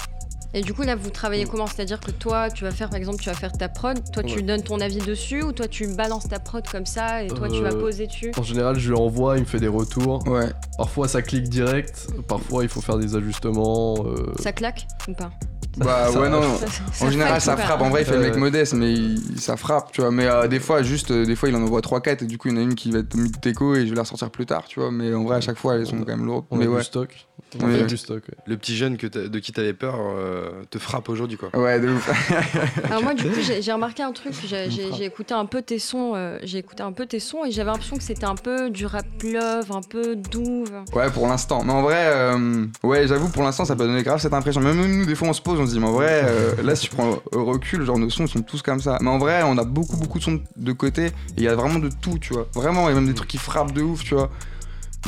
[0.55, 1.67] Et du coup, là, vous travaillez comment?
[1.67, 4.37] C'est-à-dire que toi, tu vas faire, par exemple, tu vas faire ta prod, toi, tu
[4.37, 4.43] Ouais.
[4.43, 7.63] donnes ton avis dessus, ou toi, tu balances ta prod comme ça, et toi, tu
[7.63, 8.33] vas Euh, poser dessus?
[8.37, 10.27] En général, je lui envoie, il me fait des retours.
[10.29, 10.51] Ouais.
[10.77, 12.07] Parfois, ça clique direct.
[12.29, 13.95] Parfois, il faut faire des ajustements.
[14.05, 15.31] euh, Ça claque ou pas?
[15.79, 16.43] Bah ça- ouais, non.
[16.59, 17.81] Ça- ça En général, frappe ça frappe.
[17.81, 18.41] En vrai, il fait le mec Ouais.
[18.41, 20.11] modeste, mais il- ça frappe, tu vois.
[20.11, 22.49] Mais euh, des fois, juste, euh, des fois, il en envoie 3-4 et du coup,
[22.49, 24.03] il y en a une qui va être mise de teco et je vais la
[24.03, 24.91] ressortir plus tard, tu vois.
[24.91, 26.45] Mais en vrai, à chaque fois, elles sont quand même lourdes.
[26.51, 26.79] On mais a ouais.
[26.79, 27.27] du stock.
[27.61, 27.83] On Ouais.
[27.83, 28.35] a du stock, ouais.
[28.47, 31.51] Le petit jeune que de qui t'avais peur euh, te frappe aujourd'hui quoi.
[31.59, 32.11] Ouais, de ouf.
[32.85, 34.33] Alors moi, du coup, j'ai remarqué un truc.
[34.47, 36.13] J'ai écouté un peu tes sons.
[36.15, 38.87] euh, j'ai écouté un peu tes sons et j'avais l'impression que c'était un peu du
[38.87, 40.71] rap love, un peu douve.
[40.95, 41.63] Ouais, pour l'instant.
[41.65, 44.61] Mais en vrai, euh, ouais, j'avoue, pour l'instant, ça peut donner grave cette impression.
[44.63, 46.75] Même nous, des fois, on se pose, on se dit, mais en vrai, euh, là,
[46.77, 48.99] si tu prends le recul, genre, nos sons, ils sont tous comme ça.
[49.01, 51.07] Mais en vrai, on a beaucoup, beaucoup de sons de côté.
[51.07, 52.47] Et il y a vraiment de tout, tu vois.
[52.55, 54.31] Vraiment, il y a même des trucs qui frappent de ouf, tu vois.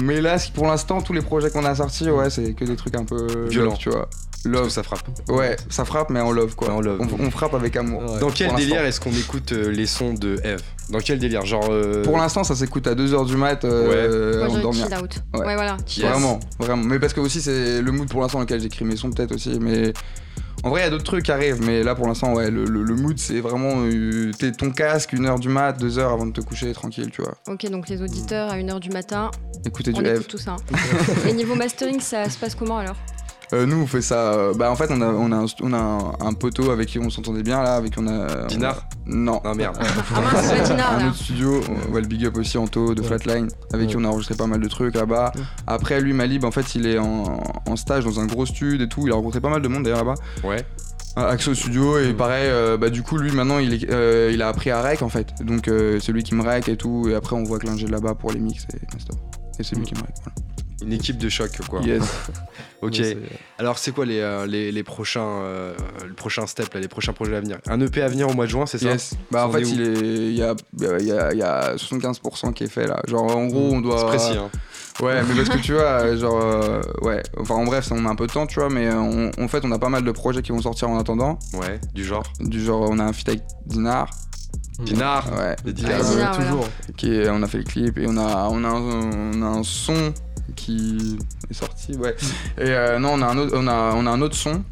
[0.03, 2.97] Mais là, pour l'instant, tous les projets qu'on a sortis, ouais, c'est que des trucs
[2.97, 3.77] un peu Violents.
[3.77, 4.09] tu vois.
[4.47, 4.69] Love.
[4.69, 5.01] ça frappe.
[5.31, 6.69] Ouais, ça frappe, mais en love, quoi.
[6.69, 7.01] Mais en love.
[7.01, 8.03] On, on frappe avec amour.
[8.03, 8.19] Ouais.
[8.19, 10.61] Dans quel délire est-ce qu'on écoute euh, les sons de Eve?
[10.91, 11.47] Dans quel délire?
[11.47, 11.67] Genre.
[11.71, 14.85] euh, Pour l'instant, ça s'écoute à 2h du mat euh, Moi, dormir.
[14.87, 15.23] chill out.
[15.33, 15.47] Ouais.
[15.47, 15.79] Ouais, voilà.
[15.97, 16.01] Yes.
[16.11, 16.83] Vraiment, vraiment.
[16.85, 19.33] Mais parce que aussi c'est le mood pour l'instant dans lequel j'écris mes sons peut-être
[19.33, 19.59] aussi.
[19.61, 19.95] Mais
[20.65, 21.63] en vrai il y a d'autres trucs qui arrivent.
[21.63, 25.13] Mais là pour l'instant ouais le, le- le mood c'est vraiment euh, t'es ton casque
[25.13, 27.35] une heure du mat, deux heures avant de te coucher tranquille tu vois.
[27.49, 29.31] Ok, donc les auditeurs à 1h du matin,
[29.65, 30.27] Écouter on du écoute Eve.
[30.27, 30.57] tout ça.
[31.29, 32.97] Et niveau mastering, ça se passe comment alors?
[33.55, 34.33] Euh, nous on fait ça.
[34.33, 36.89] euh, bah en fait on a on a un, on a un, un poteau avec
[36.89, 38.47] qui on s'entendait bien là avec qui on a.
[38.47, 39.41] Dinard on a- Non.
[39.45, 39.77] Ah merde.
[39.81, 41.07] Ah mince, c'est pas Dinard, un là.
[41.09, 41.61] autre studio,
[41.93, 43.07] ouais, le Big Up aussi Anto de Ouais.
[43.07, 45.33] Flatline, avec qui on a enregistré pas mal de trucs là-bas.
[45.37, 45.43] Ouais.
[45.67, 48.89] Après lui Malib en fait il est en, en stage dans un gros studio et
[48.89, 50.15] tout, il a rencontré pas mal de monde d'ailleurs là-bas.
[50.43, 50.65] Ouais.
[51.17, 54.43] Ah, Axo Studio et pareil euh, bah du coup lui maintenant il, est, euh, il
[54.43, 57.07] a appris à rec en fait donc euh, c'est lui qui me rec et tout
[57.09, 58.79] et après on voit que l'ingé là-bas pour les mix et
[59.61, 60.35] et c'est lui qui me rec voilà.
[60.85, 61.81] Une équipe de choc quoi.
[61.81, 62.03] Yes.
[62.83, 62.97] Ok.
[62.97, 63.17] C'est-
[63.57, 65.75] Alors c'est quoi les, euh, les, les prochains euh,
[66.07, 67.57] le prochain step là, les prochains projets à venir?
[67.67, 68.91] Un EP à venir au mois de juin, c'est ça?
[68.91, 69.15] Yes.
[69.31, 69.95] Bah en fait il est
[70.29, 70.55] il y a
[71.01, 73.99] il y a, y a 75% qui est fait là genre en gros on doit
[74.01, 74.51] C'est précis hein.
[75.03, 78.15] Ouais, mais parce que tu vois, genre, euh, ouais, enfin en bref, on a un
[78.15, 80.13] peu de temps, tu vois, mais euh, on- en fait, on a pas mal de
[80.13, 81.37] projets qui vont sortir en attendant.
[81.55, 82.23] Ouais, du genre?
[82.39, 84.09] Du genre, on a un feat avec Dinar,
[84.79, 85.27] Dinar?
[85.37, 85.57] Ouais.
[85.65, 86.01] Les Ah, Dinar.
[86.01, 86.37] Dinar, voilà.
[86.37, 86.69] toujours.
[86.97, 89.47] Qui est- on a fait le clip et on a, on a, un, on a
[89.47, 90.13] un son
[90.55, 91.19] qui
[91.51, 92.15] est sorti, ouais.
[92.59, 94.63] Et euh, non, on a, un autre, on, a, on a un autre son.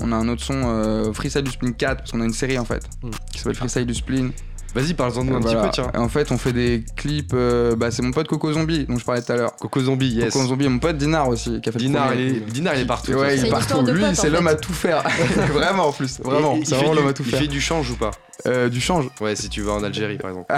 [0.00, 2.58] On a un autre son, euh, Freestyle du Spleen 4, parce qu'on a une série
[2.58, 3.10] en fait, Mm.
[3.32, 4.30] qui s'appelle Freestyle du Spleen.
[4.74, 5.40] Vas-y, parle-en un Voilà.
[5.40, 5.90] petit peu, tiens.
[5.94, 7.32] Et en fait, on fait des clips.
[7.32, 9.56] euh, bah, c'est mon pote Coco Zombie, dont je parlais tout à l'heure.
[9.56, 10.32] Coco Zombie, yes.
[10.32, 12.82] Coco Zombie, mon pote Dinar aussi, qui a fait Dinar, le il est, Dinar, il
[12.82, 13.12] est partout.
[13.12, 13.80] Ouais, il est partout.
[13.86, 15.02] Lui, c'est l'homme à tout faire.
[15.52, 16.20] vraiment en plus.
[16.20, 17.40] Vraiment, il c'est vraiment du- l'homme à tout Il faire.
[17.40, 18.10] fait du change ou pas
[18.46, 19.08] Euh, du change.
[19.20, 20.54] Ouais, si tu vas en Algérie, par exemple.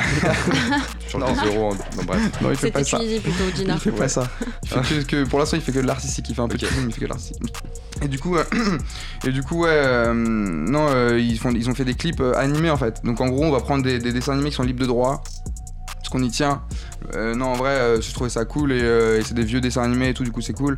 [1.01, 1.75] tu changes des euros en.
[1.75, 2.21] Non, bref.
[2.43, 2.99] Non, il fait pas ça.
[2.99, 3.75] Tunisie plutôt, Dina.
[3.75, 4.29] Il fait pas ça.
[4.63, 6.27] Il fait que, que- pour l'instant, il fait que de l'artistique.
[6.29, 7.43] Il fait un peu de film, il fait que de l'artistique.
[8.03, 8.45] Et du coup, euh,
[9.27, 12.35] et du coup, ouais, euh, non, euh, ils font, ils ont fait des clips euh,
[12.37, 13.01] animés en fait.
[13.05, 15.23] Donc en gros, on va prendre des, des dessins animés qui sont libres de droit.
[15.97, 16.63] Parce qu'on y tient.
[17.15, 19.61] Euh, non, en vrai, euh, je trouvais ça cool et, euh, et c'est des vieux
[19.61, 20.25] dessins animés et tout.
[20.25, 20.77] Du coup, c'est cool.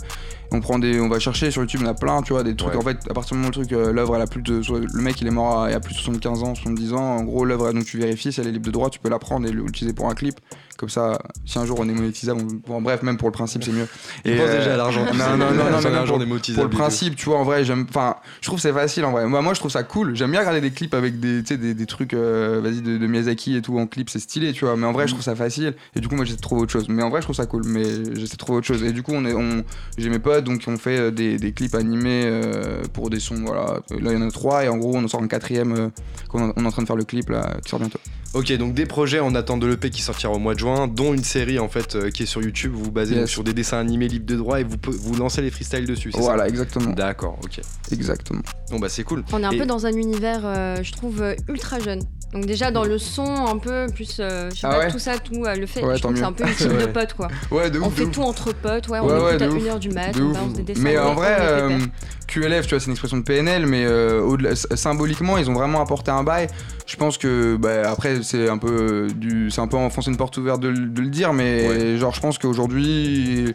[0.54, 2.42] On prend des, on va chercher sur YouTube, il y en a plein, tu vois,
[2.42, 2.72] des trucs.
[2.72, 2.78] Ouais.
[2.78, 4.60] En fait, à partir du moment où le truc, euh, l'œuvre, elle a plus de,
[4.70, 6.98] le mec, il est mort à- il y a plus de 75 ans, 70 ans.
[7.16, 9.18] En gros, l'œuvre, donc tu vérifies si elle est libre de droit, tu peux la
[9.18, 10.34] prendre et l'utiliser pour un clip.
[10.78, 13.62] Comme ça, si un jour on est monétisable, on- bon, bref, même pour le principe,
[13.62, 13.86] c'est mieux.
[14.24, 15.04] Et, pense euh, déjà à l'argent.
[15.04, 17.86] non, non, non, non, mais l'argent pour- pour le principe, tu vois, en vrai, j'aime.
[17.88, 19.26] Enfin, je trouve c'est facile en vrai.
[19.26, 20.16] Moi, moi, je trouve ça cool.
[20.16, 22.98] J'aime bien regarder des clips avec des, tu sais, des, des trucs, euh, vas-y, de,
[22.98, 24.76] de Miyazaki et tout en clip, c'est stylé, tu vois.
[24.76, 25.74] Mais en vrai, je trouve ça facile.
[25.94, 26.88] Et du coup, moi, j'essaie de trouver autre chose.
[26.88, 27.62] Mais en vrai, je trouve ça cool.
[27.66, 27.84] Mais
[28.14, 28.82] j'essaie de trouver autre chose.
[28.82, 29.62] Et du coup, on est, on,
[29.98, 33.42] j'ai mes potes, donc on fait euh, des, des clips animés euh, pour des sons,
[33.44, 33.80] voilà.
[33.90, 34.64] Là, il y en a trois.
[34.64, 35.72] Et en gros, on en sort un quatrième.
[35.72, 35.88] euh,
[36.28, 37.98] qu'on est- on est en train de faire le clip là, qui sort bientôt.
[38.34, 41.12] Ok, donc des projets en attente de l'EP qui sortira au mois de juin, dont
[41.12, 42.72] une série en fait euh, qui est sur YouTube.
[42.74, 43.20] Vous vous basez Yes.
[43.20, 46.10] donc sur des dessins animés libres de droit et vous, vous lancez les freestyles dessus,
[46.14, 46.92] Voilà, ça exactement.
[46.94, 47.60] D'accord, ok.
[47.90, 48.40] Exactement.
[48.70, 49.22] Bon bah c'est cool.
[49.34, 52.00] On est un Et- peu dans un univers, euh, je trouve, euh, ultra jeune.
[52.32, 54.98] Donc déjà dans le son, un peu plus, euh, je sais Ah pas, ouais tout
[54.98, 56.78] ça, tout, euh, le fait, Ouais, je trouve tant que c'est un peu une team
[56.78, 57.28] de potes, quoi.
[57.50, 57.94] Ouais, de On ouf.
[57.94, 58.12] fait de ouf.
[58.14, 59.62] tout entre potes, ouais, on Ouais, ouais, écoute de à ouf.
[59.62, 60.31] 1h du mat, De on
[60.62, 60.82] dessins.
[60.82, 61.78] Mais en vrai, euh.
[62.28, 66.10] QLF, tu vois, c'est une expression de PNL, mais euh, symboliquement, ils ont vraiment apporté
[66.10, 66.46] un bail.
[66.86, 70.36] Je pense que, bah, après, c'est un peu du, c'est un peu enfoncer une porte
[70.38, 73.54] ouverte de, le- de le dire, mais genre, je pense qu'aujourd'hui.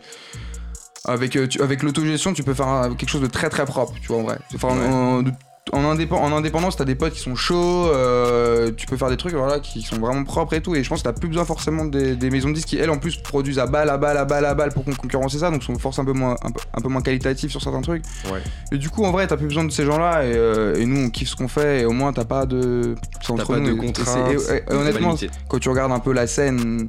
[1.05, 4.07] Avec, euh, tu- avec l'autogestion, tu peux faire quelque chose de très très propre, tu
[4.09, 4.37] vois, en vrai.
[4.53, 4.75] Enfin,
[5.23, 5.31] Ouais.
[5.73, 9.17] En indépen- en indépendance, t'as des potes qui sont chauds, euh, tu peux faire des
[9.17, 10.75] trucs voilà, qui sont vraiment propres et tout.
[10.75, 12.89] Et je pense que t'as plus besoin forcément des, des maisons de disques qui, elles,
[12.89, 15.51] en plus, produisent à balle, à balle, à balle, à balle pour con- concurrencer ça,
[15.51, 18.03] donc sont force un peu moins, un peu, un peu moins qualitatifs sur certains trucs.
[18.31, 18.39] Ouais.
[18.71, 21.05] Et du coup, en vrai, t'as plus besoin de ces gens-là, et, euh, et nous,
[21.05, 22.95] on kiffe ce qu'on fait, et au moins, t'as pas de.
[23.21, 24.31] C'est entre pas nous, de contraintes.
[24.69, 25.15] et- honnêtement,
[25.49, 26.87] quand tu regardes un peu la scène,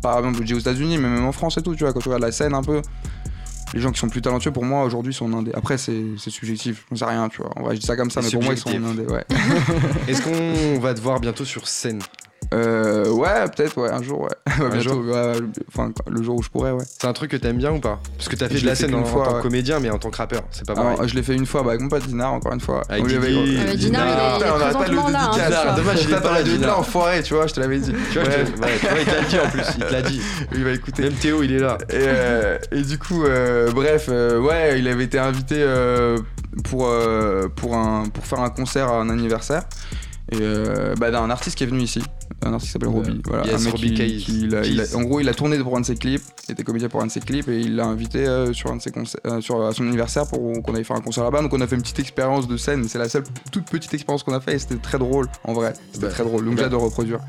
[0.00, 2.00] par exemple, je dis aux États-Unis, mais même en France et tout, tu vois, quand
[2.00, 2.80] tu regardes la scène un peu,
[3.76, 5.52] les gens qui sont plus talentueux pour moi aujourd'hui sont indés.
[5.54, 7.50] Après, c'est c'est subjectif, j'en sais rien, tu vois.
[7.56, 9.24] En vrai, je dis ça comme ça, mais pour moi, ils sont indés, ouais.
[10.08, 12.00] Est-ce qu'on va te voir bientôt sur scène?
[12.54, 14.28] Euh, ouais, peut-être, ouais, un jour, ouais.
[14.60, 15.32] Un bientôt, jour ouais,
[15.68, 16.84] enfin, le jour où je pourrais, ouais.
[16.88, 18.00] C'est un truc que t'aimes bien ou pas?
[18.16, 19.36] Parce que t'as fait Je de la l'ai scène en, qu'une en fois, tant que
[19.36, 19.42] ouais.
[19.42, 20.94] comédien, mais en tant que rappeur, c'est pas pareil.
[20.94, 22.82] Alors, je l'ai fait une fois bah, avec mon pote Dinar, encore une fois.
[22.88, 24.00] Avec mais Dinar, il est- il est Putain,
[24.56, 25.52] on arrête pas le présentement là, hein, dédicacer.
[25.56, 25.74] ce soir.
[25.76, 26.78] Dommage, il est T'as pas de Dinar.
[26.78, 27.92] enfoiré, tu vois, je te l'avais dit.
[28.12, 29.92] Tu vois, je te- ouais, tu vois, il te l'a dit en plus, il te
[29.92, 30.20] l'a dit.
[30.52, 31.02] il va écouter.
[31.02, 31.78] Même Théo, il est là.
[31.90, 35.64] Et, euh, et du coup, euh, bref, euh, ouais, il avait été invité
[36.64, 39.62] pour, euh, pour, un, pour faire un concert à un anniversaire.
[40.32, 42.02] Et euh, bah, d'un artiste qui est venu ici,
[42.42, 42.94] un artiste qui s'appelle Ouais.
[43.06, 43.20] Roby.
[43.26, 44.16] Voilà, Yes, un mec Roby qui, Keys.
[44.18, 44.94] qui- il a- il a- Keys.
[44.96, 47.06] en gros, il a tourné pour un de ses clips, il était comédien pour un
[47.06, 49.62] de ses clips et il l'a invité euh, sur un de ses concerts, euh, sur
[49.64, 51.42] à son anniversaire pour qu'on aille faire un concert là-bas.
[51.42, 54.22] Donc on a fait une petite expérience de scène, c'est la seule toute petite expérience
[54.22, 55.72] qu'on a fait et c'était très drôle en vrai.
[55.92, 56.44] C'était Bah, très drôle.
[56.44, 56.62] Donc bah.
[56.64, 57.20] j'adore reproduire.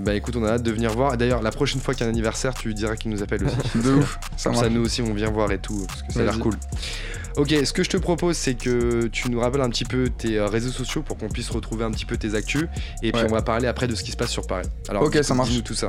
[0.00, 1.16] Ben écoute, on a hâte de venir voir.
[1.16, 3.54] D'ailleurs, la prochaine fois qu'il y a un anniversaire, tu diras qu'il nous appelle aussi.
[3.84, 4.18] De ouf.
[4.36, 6.38] Ça Comme ça, nous aussi, on vient voir et tout, parce que ça a l'air
[6.38, 6.54] cool.
[7.36, 10.38] Ok, ce que je te propose, c'est que tu nous rappelles un petit peu tes
[10.38, 12.64] euh, réseaux sociaux pour qu'on puisse retrouver un petit peu tes actus.
[13.02, 13.28] Et puis, Ouais.
[13.30, 14.68] on va parler après de ce qui se passe sur Paris.
[14.88, 15.48] Alors, Ok, ça marche.
[15.50, 15.88] Dis-nous tout ça.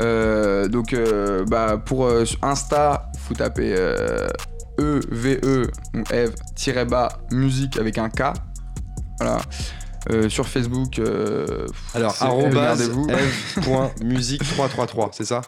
[0.00, 4.28] Euh, donc, euh, bah, pour euh, sur Insta, faut taper euh,
[4.80, 8.32] E, V, E, ou Eve, tiré bas, musique avec un K.
[9.18, 9.38] Voilà.
[10.10, 13.08] Euh, sur Facebook, euh, Alors, arrobase regardez-vous.
[13.60, 15.42] f.musique333, c'est ça?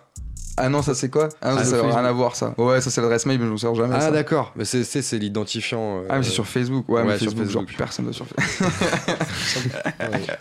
[0.56, 2.54] Ah non, ça c'est quoi Ah, non, Ah, ça, n'a rien à voir ça.
[2.58, 3.96] Ouais, ça c'est l'adresse mail, mais je m'en sers jamais.
[3.98, 4.52] Ah, d'accord.
[4.56, 6.00] Mais c'est- c'est l'identifiant.
[6.00, 6.86] euh, Ah, mais c'est sur Facebook.
[6.88, 7.78] Ouais, ouais, mais sur Facebook, genre Facebook.
[7.78, 9.72] personne sur Facebook.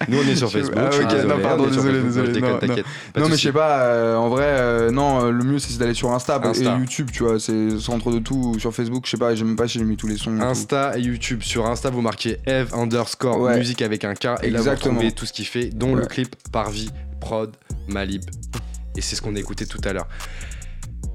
[0.10, 0.76] Nous, on est sur Facebook.
[0.78, 2.02] Ah, ok, désolé, non, pardon, désolé,
[2.42, 2.58] non.
[2.60, 6.12] Pas mais je sais pas, euh, en vrai, euh, non, le mieux c'est d'aller sur
[6.12, 6.76] Insta, Insta.
[6.76, 8.58] et YouTube, tu vois, c'est centre de tout.
[8.60, 10.40] Sur Facebook, je sais pas, j'aime pas si j'ai mis tous les sons.
[10.42, 11.42] Insta et YouTube.
[11.44, 13.58] Sur Insta, vous marquez Eve underscore Ouais.
[13.58, 14.28] musique avec un K.
[14.44, 16.90] Et là, vous tout ce qu'il fait, dont le clip Parvis,
[17.22, 17.56] Prod,
[17.88, 18.24] Malib.
[18.96, 20.08] Et c'est ce qu'on a écouté tout à l'heure.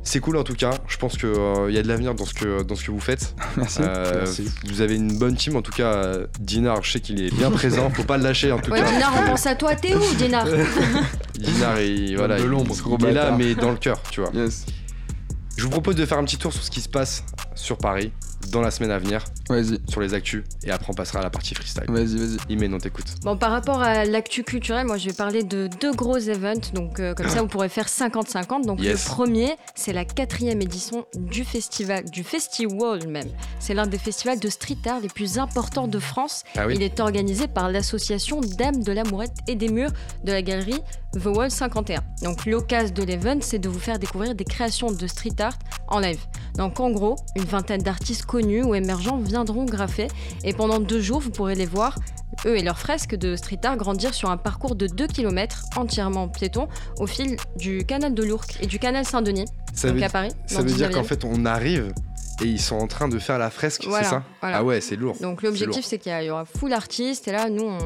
[0.07, 0.71] C'est cool en tout cas.
[0.87, 1.29] Je pense qu'il
[1.71, 3.35] y a de l'avenir dans, ce que- dans ce que vous faites.
[3.57, 3.79] Merci.
[3.83, 4.51] Euh, Merci.
[4.67, 5.57] Vous avez une bonne team.
[5.57, 7.89] En tout cas, euh, Dinar, je sais qu'il est bien présent.
[7.91, 8.91] Faut pas le lâcher en tout Ouais, cas.
[8.91, 10.47] Dinar, on pense à toi, t'es où, Dinar
[11.39, 14.21] Dinar, il, voilà, de il, l'ombre, il gros est là, mais dans le cœur, tu
[14.21, 14.31] vois.
[14.35, 14.67] Yes.
[15.57, 18.13] Je vous propose de faire un petit tour sur ce qui se passe sur Paris.
[18.51, 21.31] Dans la semaine à venir Vas-y, sur les actus et après on passera à la
[21.31, 21.85] partie freestyle.
[21.89, 22.53] vas-y, vas-y.
[22.53, 23.07] Imen, on t'écoute.
[23.23, 27.01] Bon, par rapport à l'actu culturelle, moi je vais parler de deux gros events, donc
[27.01, 28.65] euh, comme ça vous pourrez faire 50-50.
[28.65, 29.05] Donc Yes.
[29.05, 33.29] le premier, c'est la quatrième édition du festival, du Festiwall même.
[33.61, 36.43] C'est l'un des festivals de street art les plus importants de France.
[36.57, 39.93] Ah oui Il est organisé par l'association Dames de l'Amourette et des Murs
[40.25, 40.81] de la galerie
[41.15, 42.03] The Wall 51.
[42.23, 45.57] Donc l'occasion de l'event, c'est de vous faire découvrir des créations de street art
[45.89, 46.19] en live.
[46.57, 50.09] Donc en gros, une vingtaine d'artistes connus ou émergents viendront graffer
[50.45, 51.97] et pendant deux jours, vous pourrez les voir
[52.47, 56.29] eux et leurs fresques de street art grandir sur un parcours de 2 km entièrement
[56.29, 59.47] piéton au fil du canal de l'Ourcq et du canal Saint-Denis,
[59.83, 60.31] donc veut, à Paris.
[60.47, 60.95] ça veut dire 19e.
[60.95, 61.93] qu'en fait on arrive
[62.43, 64.59] et ils sont en train de faire la fresque, Voilà, c'est ça voilà.
[64.59, 65.17] Ah ouais, c'est lourd.
[65.21, 67.79] Donc l'objectif c'est qu'il y, aura full artistes et là nous on,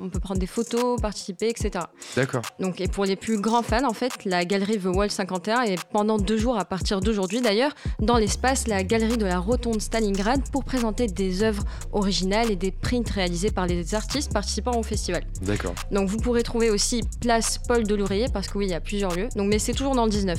[0.00, 1.84] on peut prendre des photos, participer, etc.
[2.14, 2.42] D'accord.
[2.60, 5.84] Donc, et pour les plus grands fans, en fait, la galerie The Wall 51 est
[5.90, 10.48] pendant deux jours à partir d'aujourd'hui d'ailleurs dans l'espace la galerie de la Rotonde Stalingrad
[10.50, 15.24] pour présenter des œuvres originales et des prints réalisés par les artistes participant au festival.
[15.42, 15.74] D'accord.
[15.90, 19.14] Donc vous pourrez trouver aussi place Paul Delourier parce que oui, il y a plusieurs
[19.14, 19.28] lieux.
[19.36, 20.38] Donc mais c'est toujours dans le 19.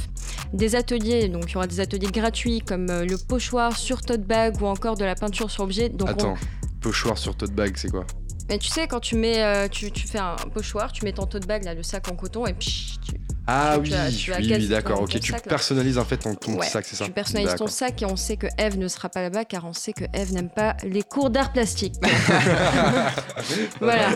[0.53, 4.22] Des ateliers, donc il y aura des ateliers gratuits comme euh, le pochoir sur tote
[4.24, 5.89] bag ou encore de la peinture sur objet.
[5.89, 6.34] Donc on- Attends,
[6.82, 8.06] pochoir sur tote bag, c'est quoi?
[8.50, 11.26] Mais tu sais quand tu mets euh, tu, tu fais un pochoir, tu mets ton
[11.26, 14.34] tote bag là le sac en coton et psh, tu, Ah Tu oui, as- tu
[14.34, 15.02] as oui, oui, d'accord.
[15.02, 17.04] Ok, tu personnalises en fait ton, ton Ouais, petit sac, c'est ça?
[17.06, 19.74] tu personnalises ton sac et on sait que Eve ne sera pas là-bas car on
[19.74, 21.96] sait que Eve n'aime pas les cours d'art plastique.
[23.82, 24.10] voilà.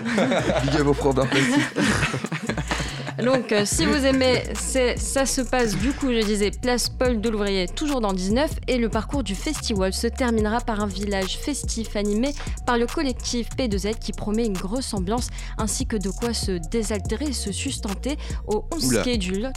[0.64, 1.66] Big up aux profs d'art plastique.
[3.22, 7.30] Donc, euh, si vous aimez, ça se passe du coup, je disais, place Paul de
[7.30, 11.38] l'Ouvrier, toujours dans le 19, et le parcours du festival se terminera par un village
[11.38, 12.34] festif animé
[12.66, 17.26] par le collectif P2Z qui promet une grosse ambiance ainsi que de quoi se désaltérer
[17.26, 19.02] et se sustenter au 11 Oula.
[19.02, 19.52] schedule.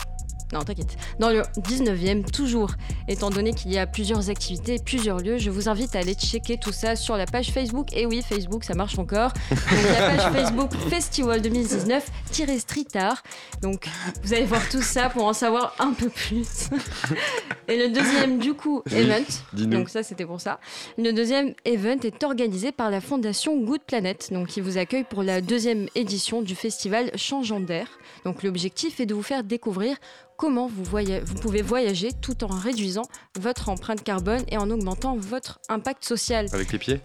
[0.53, 0.97] Non, t'inquiète.
[1.19, 2.73] Dans le 19e, toujours.
[3.09, 6.59] Étant donné qu'il y a plusieurs activités, plusieurs lieux, je vous invite à aller checker
[6.59, 7.89] tout ça sur la page Facebook.
[7.93, 9.33] Et oui, Facebook, ça marche encore.
[9.51, 9.59] Donc,
[9.99, 13.23] la page Facebook Festival 2019-Street Art.
[13.63, 13.89] Donc,
[14.23, 16.69] vous allez voir tout ça pour en savoir un peu plus.
[17.69, 19.25] Et le deuxième, du coup, Oui, event.
[19.53, 20.61] Donc, ça, c'était pour ça.
[20.99, 25.23] Le deuxième event est organisé par la fondation Good Planet, donc qui vous accueille pour
[25.23, 27.89] la deuxième édition du festival Changeant d'air.
[28.25, 29.97] Donc, l'objectif est de vous faire découvrir
[30.45, 33.05] comment vous, voya- vous pouvez voyager tout en réduisant
[33.41, 36.49] votre empreinte carbone et en augmentant votre impact social.
[36.53, 37.01] Avec les pieds?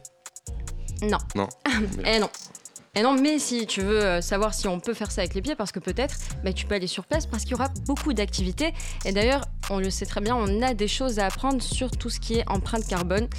[1.01, 1.19] Non.
[1.35, 1.47] Non.
[2.05, 2.29] Eh non.
[2.95, 5.41] Eh non, mais si tu veux euh, savoir si on peut faire ça avec les
[5.41, 8.11] pieds, parce que peut-être, bah, tu peux aller sur place parce qu'il y aura beaucoup
[8.11, 8.73] d'activités.
[9.05, 12.09] Et d'ailleurs, on le sait très bien, on a des choses à apprendre sur tout
[12.09, 13.29] ce qui est empreinte carbone.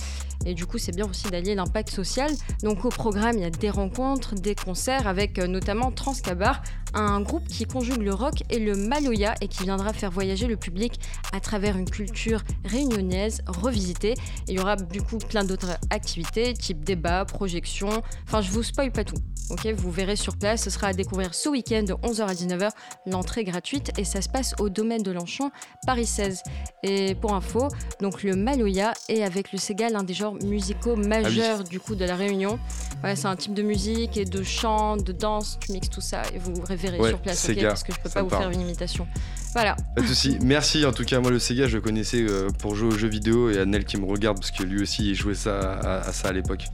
[0.47, 2.31] Et du coup, c'est bien aussi d'allier l'impact social.
[2.63, 6.63] Donc au programme, il y a des rencontres, des concerts avec euh, notamment Transcabar,
[6.95, 10.57] un groupe qui conjugue le rock et le maloya et qui viendra faire voyager le
[10.57, 11.01] public
[11.33, 14.13] à travers une culture réunionnaise revisitée.
[14.13, 17.91] Et il y aura du coup plein d'autres activités, type débat, projection.
[18.27, 19.17] Enfin, je vous spoil pas tout.
[19.51, 20.63] Ok, vous verrez sur place.
[20.63, 22.71] Ce sera à découvrir ce week-end de 11h à 19h.
[23.07, 25.51] L'entrée gratuite et ça se passe au domaine de Lanchon,
[25.87, 26.43] Paris 16.
[26.85, 27.69] Et pour info,
[28.01, 32.05] donc le maloya est avec le Sega l'un des genres musicaux majeurs du coup de
[32.05, 32.59] la Réunion.
[33.03, 35.59] Ouais, c'est un type de musique et de chant, de danse.
[35.61, 37.47] Tu mixes tout ça et vous verrez Ouais, sur place.
[37.63, 39.07] parce que je peux ça pas vous faire une imitation.
[39.53, 39.77] Voilà.
[39.97, 40.39] Pas de soucis.
[40.43, 41.19] Merci en tout cas.
[41.21, 43.97] Moi, le Sega, je le connaissais euh, pour jouer aux jeux vidéo et Annel qui
[43.97, 46.65] me regarde parce que lui aussi il jouait ça à, à ça à l'époque.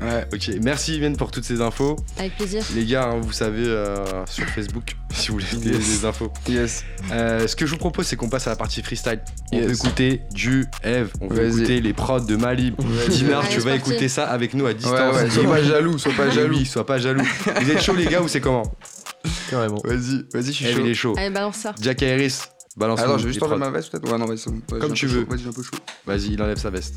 [0.00, 0.26] Ouais.
[0.32, 1.96] ok, merci Yven pour toutes ces infos.
[2.18, 2.62] Avec plaisir.
[2.74, 6.32] Les gars, hein, vous savez, euh, sur Facebook, si vous voulez des, infos.
[6.48, 6.84] Yes.
[7.10, 9.20] Euh, ce que je vous propose, c'est qu'on passe à la partie freestyle.
[9.52, 9.66] On Yes.
[9.66, 12.74] veut écouter du Eve, on veut écouter les prods de Malib.
[13.10, 13.90] Dinar, Allez, tu vas parti.
[13.90, 15.16] écouter ça avec nous à Ouais, distance.
[15.16, 16.56] ouais, sois pas jaloux, sois pas jaloux.
[16.58, 17.24] Oui, sois pas jaloux.
[17.60, 18.62] Vous êtes chaud les gars ou c'est comment?
[19.50, 19.80] Carrément.
[19.84, 20.82] Vas-y, vas-y, je suis Eve, chaud.
[20.84, 21.14] il est chaud.
[21.16, 21.74] Allez, balance ça.
[21.80, 22.38] Jack Harris,
[22.76, 24.60] balance Attends, je vais juste enlever ma veste peut-être Ouais, non, vas-y, c'est bon.
[24.72, 25.20] Ouais, Comme j'ai tu peu veux.
[25.24, 25.26] chaud.
[25.30, 25.76] Vas-y, j'ai un peu chaud.
[26.06, 26.94] Vas-y, il enlève sa veste.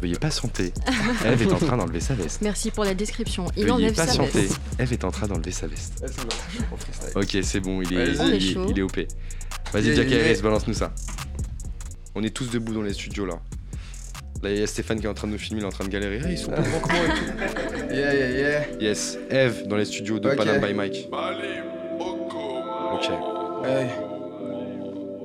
[0.00, 0.72] Veuillez patienter.
[1.24, 2.42] Eve est en train d'enlever sa veste.
[2.42, 3.46] Merci pour la description.
[3.56, 4.40] Il Veuillez enlève sa patienter.
[4.42, 4.60] veste.
[4.78, 5.94] Eve est en train d'enlever sa veste.
[6.02, 7.10] Ouais, ça va, je suis en freestyle.
[7.40, 8.20] Ok, c'est bon, il est, Vas-y.
[8.20, 8.66] On est il, est, chaud.
[8.70, 8.96] il est OP.
[9.72, 10.24] Vas-y, Yeah, Jack yeah.
[10.24, 10.92] Harris, balance-nous ça.
[12.14, 13.40] On est tous debout dans les studios là.
[14.42, 15.70] Là, il y a Stéphane qui est en train de nous filmer, il est en
[15.70, 16.20] train de galérer.
[16.22, 17.73] Ah, ils sont pas grands que moi et tout.
[17.94, 18.64] Yeah, yeah, yeah.
[18.80, 20.36] Yes, Eve dans les studios de Ok.
[20.36, 21.08] Panam by Mike.
[22.92, 23.10] Ok.
[23.64, 23.88] Hey.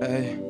[0.02, 0.49] Hey.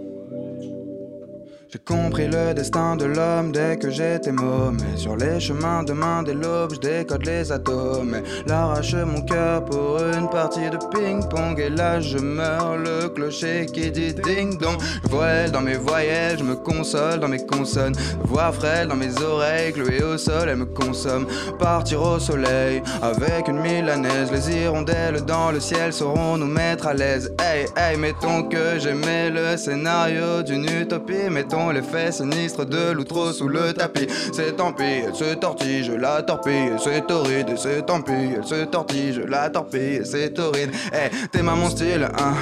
[1.72, 4.80] J'ai compris le destin de l'homme dès que j'étais môme.
[4.96, 8.24] Sur les chemins de main des lobes, je décode les atomes.
[8.48, 11.60] L'arrache mon cœur pour une partie de ping-pong.
[11.60, 14.80] Et là, je meurs, le clocher qui dit ding-dong.
[15.04, 17.94] Je voile dans mes voyelles, je me console dans mes consonnes.
[18.24, 21.28] Voix frêle dans mes oreilles, clouée au sol, elle me consomme.
[21.60, 24.32] Partir au soleil avec une milanaise.
[24.32, 27.32] Les hirondelles dans le ciel sauront nous mettre à l'aise.
[27.40, 31.30] Hey, hey, mettons que j'aimais le scénario d'une utopie.
[31.72, 34.08] Les faits sinistres de l'outro sous le tapis.
[34.34, 38.66] C'est tant pis, elle se tortille, la torpille, c'est horrible, c'est tant pis, elle se
[38.66, 40.74] tortille, la torpille, c'est horrible.
[40.94, 42.34] Eh, t'es ma mon style, hein,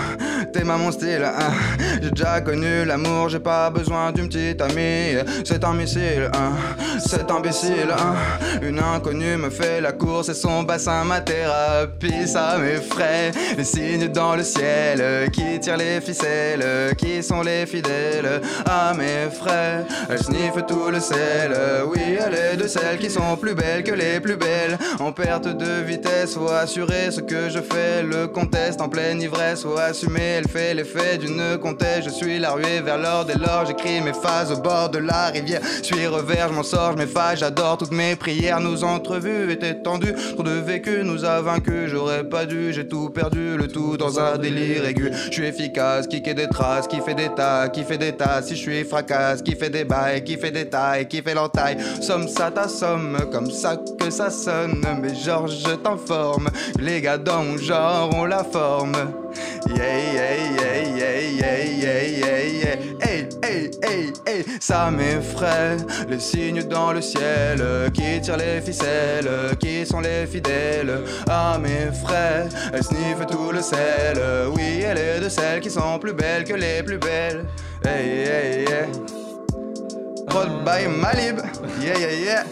[0.53, 1.51] t'es ma mon style, hein.
[2.01, 5.17] J'ai déjà connu l'amour, j'ai pas besoin d'une petite amie.
[5.43, 6.51] C'est un missile, hein,
[7.05, 8.15] c'est imbécile, hein.
[8.61, 13.31] Une inconnue me fait la course et son bassin ma thérapie, ça m'effraie.
[13.57, 19.06] Les signes dans le ciel qui tirent les ficelles, qui sont les fidèles à mes
[20.09, 21.53] Elle sniffe tout le sel,
[21.87, 24.77] oui, elle est de celles qui sont plus belles que les plus belles.
[24.99, 28.03] En perte de vitesse, faut assurer ce que je fais.
[28.03, 30.37] Le conteste en pleine ivresse, faut assumer.
[30.37, 32.05] Elle fait l'effet d'une comtesse.
[32.05, 33.65] Je suis la ruée vers l'or dès lors.
[33.65, 35.61] J'écris mes phases au bord de la rivière.
[35.77, 38.59] Je suis revers, je m'en sors, je m'efface, j'adore toutes mes prières.
[38.59, 41.89] Nos entrevues étaient tendues, trop de vécu nous a vaincus.
[41.89, 45.11] J'aurais pas dû, j'ai tout perdu, le tout dans un délire aigu.
[45.27, 48.41] Je suis efficace, qui des traces, qui fait des tas, qui fait des tas.
[48.41, 51.77] Si je suis fracasse, qui fait des bails, qui fait des tailles, qui fait l'entaille.
[52.01, 54.83] Somme ça ta somme, comme ça que ça sonne.
[55.01, 58.93] Mais genre, je t'informe, les gars dans mon genre ont la forme.
[59.69, 62.75] Yeah, yeah, yeah, yeah, yeah, yeah, yeah, yeah.
[63.01, 65.77] Hey, hey, hey, hey, ça m'effraie.
[66.09, 67.61] Les signes dans le ciel
[67.93, 69.29] qui tirent les ficelles,
[69.59, 72.47] qui sont les fidèles à mes frères.
[72.73, 74.17] Elle sniffe tout le sel.
[74.55, 77.45] Oui, elle est de celles qui sont plus belles que les plus belles.
[77.87, 78.85] Hey, hey, yeah.
[80.27, 81.39] Prod by Malib.
[81.81, 82.43] Yeah, yeah, yeah.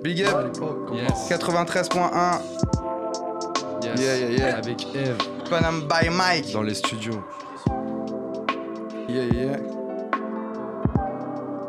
[0.00, 0.54] Big up.
[0.94, 1.28] Yes.
[1.28, 1.82] 93.1.
[3.82, 4.00] Yes.
[4.00, 4.56] Yeah, yeah, yeah.
[4.58, 5.18] Avec Eve
[5.50, 6.52] Panam by Mike.
[6.52, 7.24] dans les studios.
[9.08, 9.58] Yeah, yeah.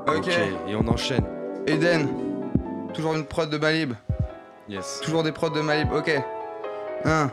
[0.07, 0.27] Ok.
[0.67, 1.25] Et on enchaîne.
[1.65, 2.07] Eden.
[2.93, 3.93] Toujours une prod de Malib.
[4.69, 4.99] Yes.
[5.01, 5.91] Toujours des prods de Malib.
[5.91, 6.11] Ok.
[7.03, 7.31] Un.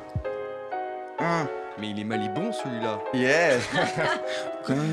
[1.19, 1.47] Un.
[1.79, 2.99] Mais il est malibon celui-là.
[3.13, 3.59] Yeah.
[4.67, 4.93] Comme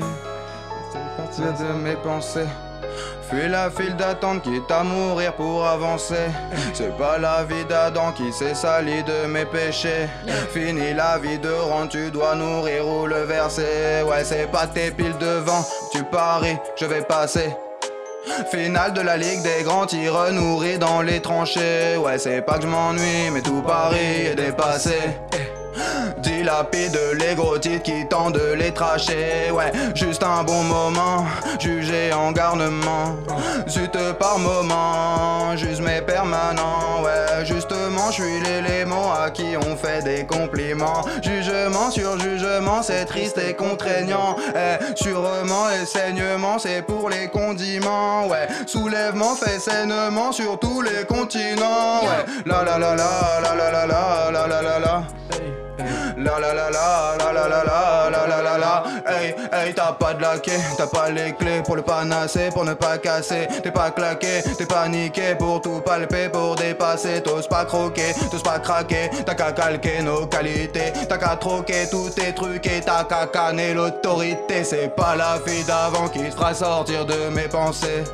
[1.16, 2.48] partir de mes pensées.
[3.28, 6.30] Fuis la file d'attente quitte à mourir pour avancer.
[6.74, 10.08] C'est pas la vie d'Adam qui s'est sali de mes péchés.
[10.52, 14.02] Fini la vie de rang, tu dois nourrir ou le verser.
[14.04, 17.54] Ouais, c'est pas tes piles devant, tu paries, je vais passer.
[18.50, 21.96] Finale de la Ligue des grands tireurs nourris dans les tranchées.
[21.96, 24.98] Ouais, c'est pas que je m'ennuie, mais tout Paris est dépassé.
[26.22, 29.50] Dilapide les gros titres qui tentent de les tracher.
[29.52, 31.24] Ouais, juste un bon moment,
[31.58, 33.16] jugé en garnement.
[33.68, 37.02] Zut par moment, juste mes permanents.
[37.02, 41.02] Ouais, justement, je suis l'élément à qui on fait des compliments.
[41.22, 44.36] Jugement sur jugement, c'est triste et contraignant.
[44.54, 48.26] Eh, sûrement, les saignements, c'est pour les condiments.
[48.26, 52.02] Ouais, soulèvement fait sainement sur tous les continents.
[52.02, 55.02] Ouais, la la la la la la la la la la la la.
[56.16, 59.92] La la la la la la la la la la la la Hey hey t'as
[59.92, 63.70] pas de laquais, t'as pas les clés pour le panacé, pour ne pas casser T'es
[63.70, 69.10] pas claqué, t'es paniqué pour tout palper, pour dépasser T'oses pas croquer, t'oses pas craquer
[69.24, 73.74] T'as qu'à calquer nos qualités T'as qu'à troquer tous tes trucs et t'as qu'à canner
[73.74, 78.04] l'autorité C'est pas la fille d'avant qui te fera sortir de mes pensées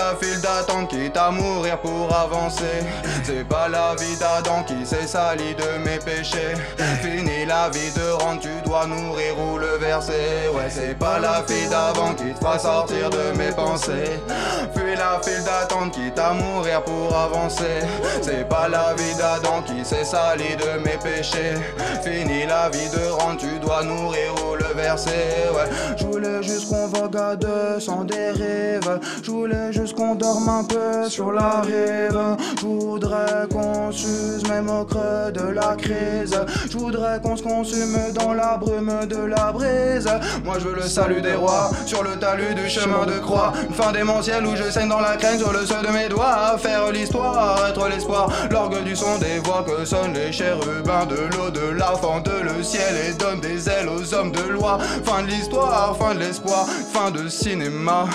[0.00, 2.78] la file d'attente quitte à mourir pour avancer.
[3.22, 6.54] C'est pas la vie d'Adam qui s'est sali de mes péchés.
[7.02, 10.48] Fini la vie de rente, tu dois nourrir ou le verser.
[10.54, 14.18] Ouais c'est pas la fille d'avant qui te fera sortir de mes pensées.
[14.74, 17.80] Fuis la file d'attente quitte à mourir pour avancer.
[18.22, 21.54] C'est pas la vie d'Adam qui s'est sali de mes péchés.
[22.02, 25.50] Fini la vie de rente, tu dois nourrir ou le verser.
[25.54, 25.68] Ouais.
[25.96, 31.08] Je voulais juste qu'on vogue à deux sans dérive Je juste qu'on dorme un peu
[31.08, 32.36] sur la rive.
[32.60, 36.38] Je voudrais qu'on s'use même au creux de la crise.
[36.70, 40.08] Je voudrais qu'on se consume dans la brume de la brise.
[40.44, 43.52] Moi je veux le salut des rois sur le talus du chemin de croix.
[43.68, 46.56] Une fin démentielle où je saigne dans la crème sur le seuil de mes doigts.
[46.58, 51.92] Faire l'histoire, être l'espoir, l'orgue du son des voix que sonnent les chérubins de l'au-delà
[52.00, 52.28] Fente.
[52.28, 54.78] Le ciel et donne des ailes aux hommes de loi.
[55.04, 58.06] Fin de l'histoire, fin de l'espoir, fin de cinéma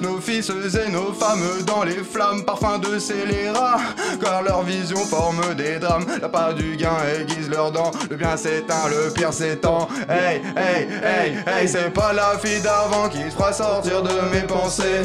[0.00, 3.78] nos fils et nos femmes dans les flammes, parfum de scélérat,
[4.20, 6.06] car leur vision forme des drames.
[6.20, 9.88] La part du gain aiguise leurs dents, le bien s'éteint, le pire s'étend.
[10.08, 14.42] Hey, hey, hey, hey, c'est pas la fille d'avant qui te fera sortir de mes
[14.42, 15.02] pensées.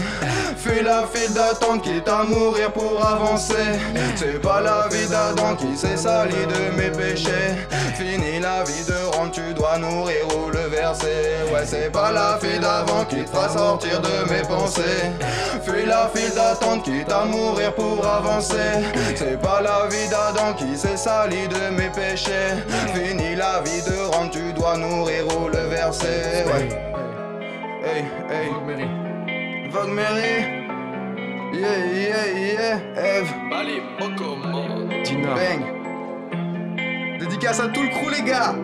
[0.58, 3.54] Fuis la file d'attente quitte à mourir pour avancer.
[4.16, 7.56] C'est pas la vie d'Adam qui s'est sali de mes péchés.
[7.96, 11.52] Fini la vie de rente, tu dois nourrir ou le verser.
[11.52, 14.83] Ouais, c'est pas la fille d'avant qui te fera sortir de mes pensées.
[15.64, 18.84] Fuis la file d'attente quitte à mourir pour avancer.
[19.16, 22.56] C'est pas la vie d'Adam qui s'est sali de mes péchés.
[22.94, 26.44] Fini la vie de rente, tu dois nourrir ou le verser.
[26.46, 26.70] Ouais.
[27.86, 28.50] Hey, hey.
[29.72, 30.64] Vogue Mary.
[31.54, 32.80] Yeah, yeah, yeah.
[32.98, 33.32] Eve.
[35.04, 35.34] Tina.
[35.36, 35.62] Bang.
[37.20, 38.56] Dédicace à tout le crew, les gars.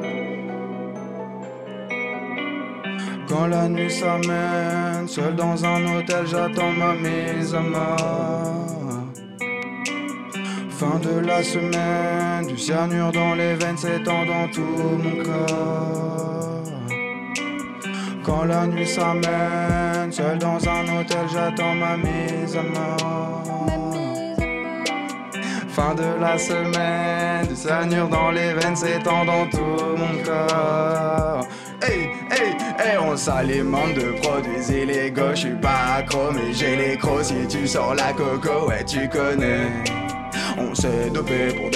[3.29, 9.03] Quand la nuit s'amène, seul dans un hôtel, j'attends ma mise à mort.
[10.71, 14.61] Fin de la semaine, du cyanure dans les veines s'étend dans tout
[15.03, 16.63] mon corps.
[18.23, 23.43] Quand la nuit s'amène, seul dans un hôtel, j'attends ma mise à mort.
[25.67, 31.45] Fin de la semaine, du cyanure dans les veines s'étend dans tout mon corps.
[32.81, 35.31] Hey, on s'alimente de produits illégaux.
[35.31, 37.25] Je suis pas accro, mais j'ai les crocs.
[37.25, 39.67] Si tu sors la coco, ouais, tu connais.
[40.57, 41.69] On s'est dopé pour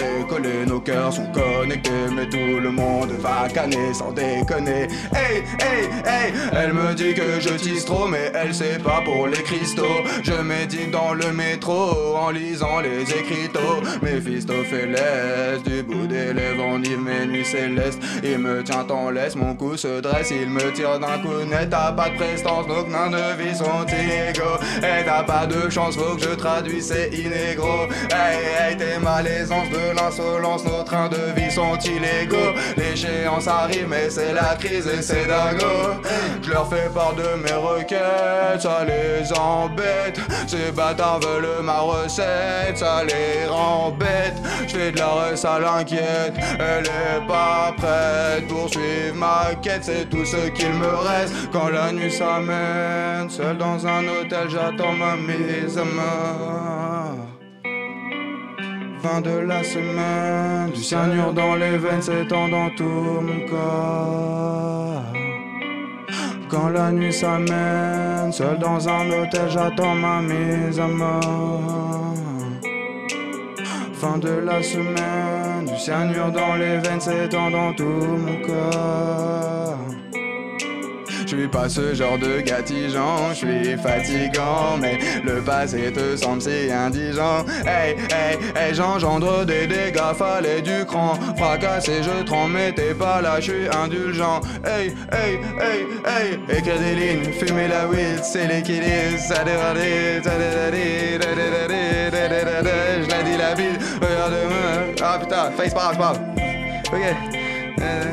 [0.67, 4.87] nos cœurs sont connectés, mais tout le monde va canner sans déconner.
[5.13, 9.27] Hey, hey, hey, elle me dit que je tisse trop, mais elle sait pas pour
[9.27, 10.01] les cristaux.
[10.23, 13.81] Je médite dans le métro en lisant les écriteaux.
[14.01, 18.01] Méphistophélès, du bout des lèvres enivre mes nuits célestes.
[18.23, 21.69] Il me tient en laisse, mon cou se dresse, il me tire d'un coup net.
[21.69, 24.59] T'as pas de prestance, nos nains de vie sont illégaux.
[24.77, 27.87] Et t'as pas de chance, faut que je traduise, c'est inégro.
[28.11, 32.53] Hey, hey, tes malaisances de l'insolence, nos trains de vie sont illégaux.
[32.77, 35.99] L'échéance arrive, mais c'est la crise et c'est dingo.
[36.41, 40.19] Je leur fais part de mes requêtes, ça les embête.
[40.47, 44.37] Ces bâtards veulent ma recette, ça les rend bêtes.
[44.67, 49.83] Je fais de la res à l'inquiète, elle est pas prête pour suivre ma quête,
[49.83, 51.33] c'est tout ce qu'il me reste.
[51.51, 56.92] Quand la nuit s'amène, seul dans un hôtel, j'attends ma mise à mort.
[59.03, 65.03] Fin de la semaine, du cyanure dans les veines s'étend dans tout mon corps.
[66.47, 72.15] Quand la nuit s'amène, seul dans un hôtel, j'attends ma mise à mort.
[73.95, 79.52] Fin de la semaine, du cyanure dans les veines s'étend dans tout mon corps.
[81.25, 86.41] Je suis pas ce genre de gatigeant, je suis fatigant, mais le passé te semble
[86.41, 87.45] si indigent.
[87.65, 91.13] Hey, hey, hey, j'engendre des dégâts, fallait du cran.
[91.37, 94.41] Fracassé, je trempe, mais t'es pas là, je suis indulgent.
[94.65, 100.31] Hey, hey, hey, hey, écrire des lignes, fumer la weed, c'est l'équilibre, ça dévalide, ça
[103.01, 104.93] je la dis la bille, regarde-moi.
[105.01, 106.17] Ah putain, face pas, je parle.
[106.91, 107.15] Ok.
[107.81, 108.03] Euh,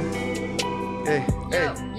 [1.06, 1.89] hey, hey.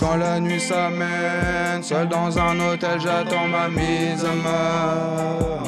[0.00, 5.62] Quand la nuit s'amène, seul dans un hôtel, j'attends ma mise à mort.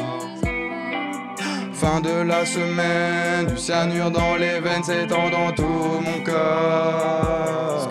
[1.73, 7.91] Fin de la semaine, du cyanure dans les veines s'étend dans tout mon corps.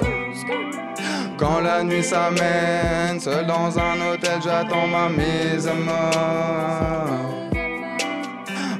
[1.38, 7.34] Quand la nuit s'amène, seul dans un hôtel, j'attends ma mise à mort.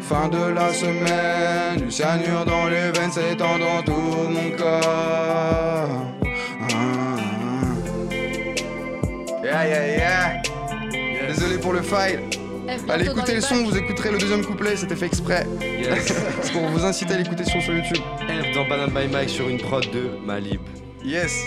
[0.02, 6.13] Fin de la semaine, du cyanure dans les veines s'étend dans tout mon corps.
[9.56, 9.68] Ah.
[9.68, 10.42] Yeah, yeah,
[10.92, 11.28] yeah.
[11.28, 12.22] Désolé pour le file.
[12.90, 15.46] Allez écoutez le son, vous écouterez le deuxième couplet, c'était fait exprès.
[15.62, 16.14] Yes.
[16.42, 18.02] C'est pour vous inciter à l'écouter sur, sur YouTube.
[18.30, 20.62] Eve dans Banana by Mike sur une prod de Malib.
[21.04, 21.46] Yes.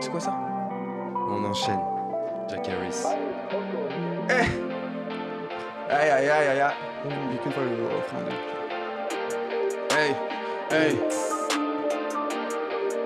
[0.00, 0.34] C'est quoi ça?
[1.28, 1.80] On enchaîne.
[2.48, 3.02] Jack Harris.
[4.30, 6.74] Eh Aïe aïe aïe aïe aïe.
[9.90, 10.14] Hey,
[10.70, 11.35] hey.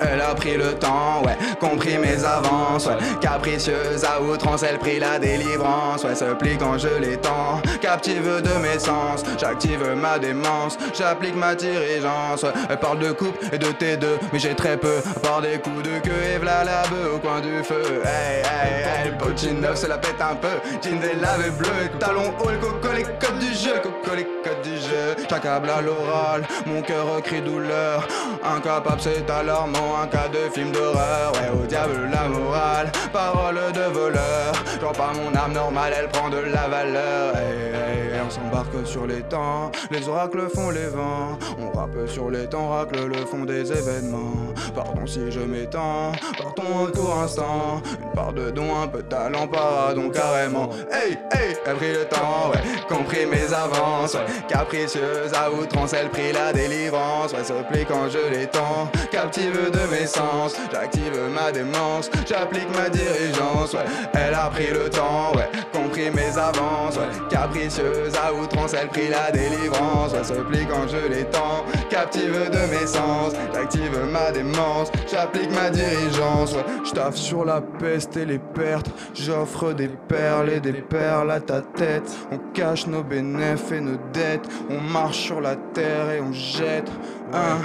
[0.00, 2.96] Elle a pris le temps, ouais, compris mes avances, ouais.
[3.20, 7.60] Capricieuse à outrance, elle prit la délivrance, ouais, se plie quand je l'étends.
[7.80, 12.42] Captive de mes sens, j'active ma démence, j'applique ma dirigeance.
[12.42, 12.52] ouais.
[12.68, 15.82] Elle parle de couple et de T2, mais j'ai très peu, à part des coups
[15.82, 16.82] de queue et v'là la
[17.14, 18.02] au coin du feu.
[18.04, 19.30] Hey, hey, hey, le beau
[19.88, 20.48] la pète un peu,
[20.82, 24.76] jean délavé bleu, talon haut, le coco, les codes du jeu, coco, les codes du
[24.76, 25.16] jeu.
[25.28, 28.06] J'accable à l'oral, mon cœur crie douleur,
[28.44, 33.92] incapable c'est alarmant, un cas de film d'horreur, ouais, au diable la morale, parole de
[33.92, 37.34] voleur, j'en pas mon âme normale, elle prend de la valeur,
[38.26, 39.70] on s'embarque sur les temps.
[39.90, 41.38] Les oracles font les vents.
[41.58, 44.32] On rappe sur les temps, racle le fond des événements.
[44.74, 47.82] Pardon si je m'étends, partons un court instant.
[48.02, 50.70] Une part de don, un peu de talent, pardon carrément.
[50.90, 54.14] Hey, hey, elle pris le temps, ouais, compris mes avances.
[54.14, 54.26] Ouais.
[54.48, 57.32] Capricieuse à outrance, elle prit la délivrance.
[57.32, 60.56] Ouais, se plie quand je l'étends, captive de mes sens.
[60.72, 63.74] J'active ma démence, j'applique ma dirigeance.
[63.74, 66.96] Ouais, elle a pris le temps, ouais, compris mes avances.
[66.96, 70.12] Ouais, capricieuse à outrance, elle prit la délivrance.
[70.12, 73.32] Ouais, se plie quand je l'étends, captive de mes sens.
[73.52, 76.54] J'active ma démence, j'applique ma dirigeance.
[76.54, 78.90] Ouais, j'taffe sur la peste et les pertes.
[79.14, 82.10] J'offre des perles et des perles à ta tête.
[82.30, 84.48] On cache nos bénéfices et nos dettes.
[84.70, 86.90] On marche sur la terre et on jette.
[87.32, 87.58] Un,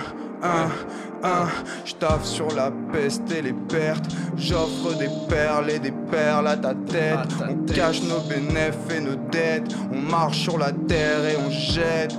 [0.46, 1.48] un, un.
[1.86, 4.06] J'taffe sur la peste et les pertes.
[4.38, 7.18] J'offre des perles et des perles à ta tête.
[7.50, 9.76] On cache nos bénéfices et nos dettes.
[9.92, 12.16] On marche sur la terre et on jette.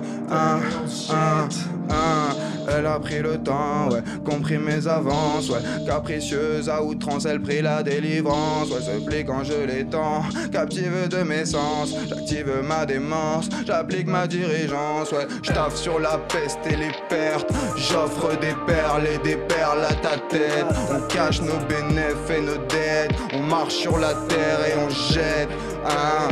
[2.77, 5.61] Elle a pris le temps, ouais, compris mes avances, ouais.
[5.87, 8.81] Capricieuse à outrance, elle prit la délivrance, ouais.
[8.81, 10.23] Se plie quand je l'étends,
[10.53, 11.95] captive de mes sens.
[12.09, 15.27] J'active ma démence, j'applique ma dirigeance, ouais.
[15.43, 17.51] J'taffe sur la peste et les pertes.
[17.77, 20.67] J'offre des perles et des perles à ta tête.
[20.91, 21.97] On cache nos bénéfices
[22.31, 23.13] et nos dettes.
[23.33, 25.49] On marche sur la terre et on jette.
[25.85, 26.29] Un,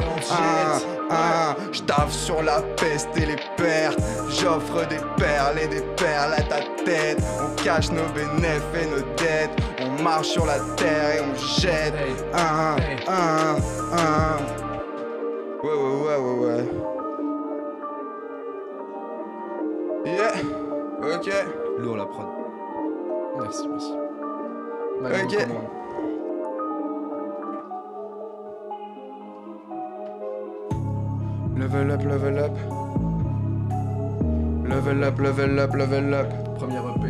[1.14, 1.56] un.
[1.72, 3.98] J'taffe sur la peste et les pertes.
[4.28, 7.18] J'offre des perles et des perles à ta tête.
[7.40, 9.50] On cache nos bénéfices et nos dettes.
[9.80, 11.94] On marche sur la terre et on jette.
[12.34, 12.76] Un,
[13.08, 13.56] un,
[13.92, 14.36] un.
[15.62, 16.64] Ouais, ouais, ouais, ouais, ouais.
[20.06, 20.34] Yeah,
[21.16, 21.28] ok.
[21.78, 22.26] Lourd la prod.
[23.40, 23.92] Merci, merci.
[25.02, 25.48] Ok.
[31.64, 32.54] Level up, level up.
[34.68, 36.58] Level up, level up, level up.
[36.58, 37.04] Premier EP.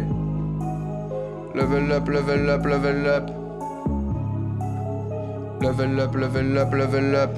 [1.57, 3.31] Level up, level up, level up.
[5.61, 7.31] Level up, level up, level up.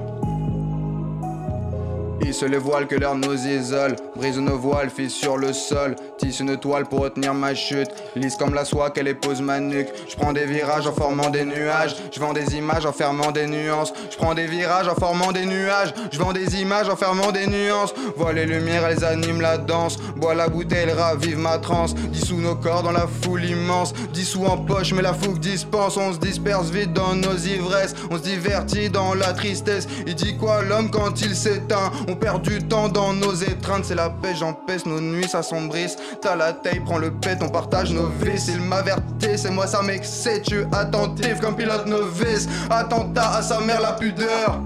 [2.23, 3.97] Hisse les voiles que l'air nous isole.
[4.17, 5.97] Brise nos voiles, sur le sol.
[6.19, 7.91] Tisse une toile pour retenir ma chute.
[8.15, 9.89] Lisse comme la soie qu'elle épouse ma nuque.
[10.09, 11.95] Je prends des virages en formant des nuages.
[12.11, 13.93] Je vends des images en fermant des nuances.
[14.11, 15.93] Je prends des virages en formant des nuages.
[16.11, 17.95] Je vends des images en fermant des nuances.
[18.17, 19.99] Vois les lumières, elles animent la danse.
[20.17, 21.95] Bois la bouteille, elle ravive ma transe.
[21.95, 23.93] Dissous nos corps dans la foule immense.
[24.15, 25.99] Dissous en poche, mais la fougue dispense.
[25.99, 27.95] On se disperse vite dans nos ivresses.
[28.11, 29.87] On se divertit dans la tristesse.
[30.07, 31.93] Il dit quoi l'homme quand il s'éteint?
[32.09, 33.85] On perd du temps dans nos étreintes.
[33.85, 35.99] C'est la paix, j'empêche nos nuits s'assombrissent.
[36.21, 38.49] T'as la taille, prends le pet, on partage nos vices.
[38.49, 40.43] Il m'avertit, c'est moi ça m'excite.
[40.43, 42.49] Tu attentif comme pilote novice.
[42.71, 44.61] Attentat à sa mère la pudeur.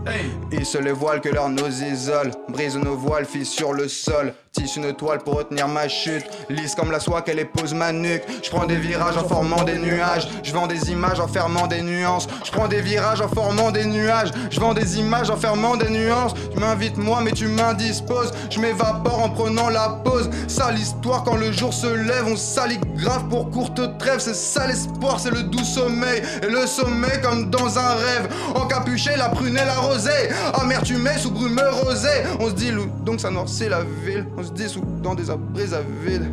[0.05, 0.61] Hey, hey.
[0.61, 2.31] Hisse les voiles que l'air nous isole.
[2.49, 4.33] Brise nos voiles, sur le sol.
[4.53, 6.25] Tisse une toile pour retenir ma chute.
[6.49, 8.23] Lisse comme la soie qu'elle épouse ma nuque.
[8.43, 10.27] Je prends des virages en formant des nuages.
[10.43, 12.27] Je vends des images en fermant des nuances.
[12.43, 14.31] Je prends des virages en formant des nuages.
[14.49, 16.33] Je vends des images en fermant des nuances.
[16.51, 18.33] Tu m'invites moi, mais tu m'indisposes.
[18.49, 20.29] Je m'évapore en prenant la pause.
[20.49, 22.25] Sale histoire quand le jour se lève.
[22.27, 24.19] On salit grave pour courte trêve.
[24.19, 26.23] C'est ça l'espoir, c'est le doux sommeil.
[26.43, 28.27] Et le sommeil comme dans un rêve.
[28.55, 30.29] Encapuché, la prunelle arrosée.
[30.55, 32.25] Amertumée sous brume rosée.
[32.41, 32.73] On se dit,
[33.05, 34.25] donc ça noircit la ville.
[34.43, 36.29] Se dissout dans des abris à vide.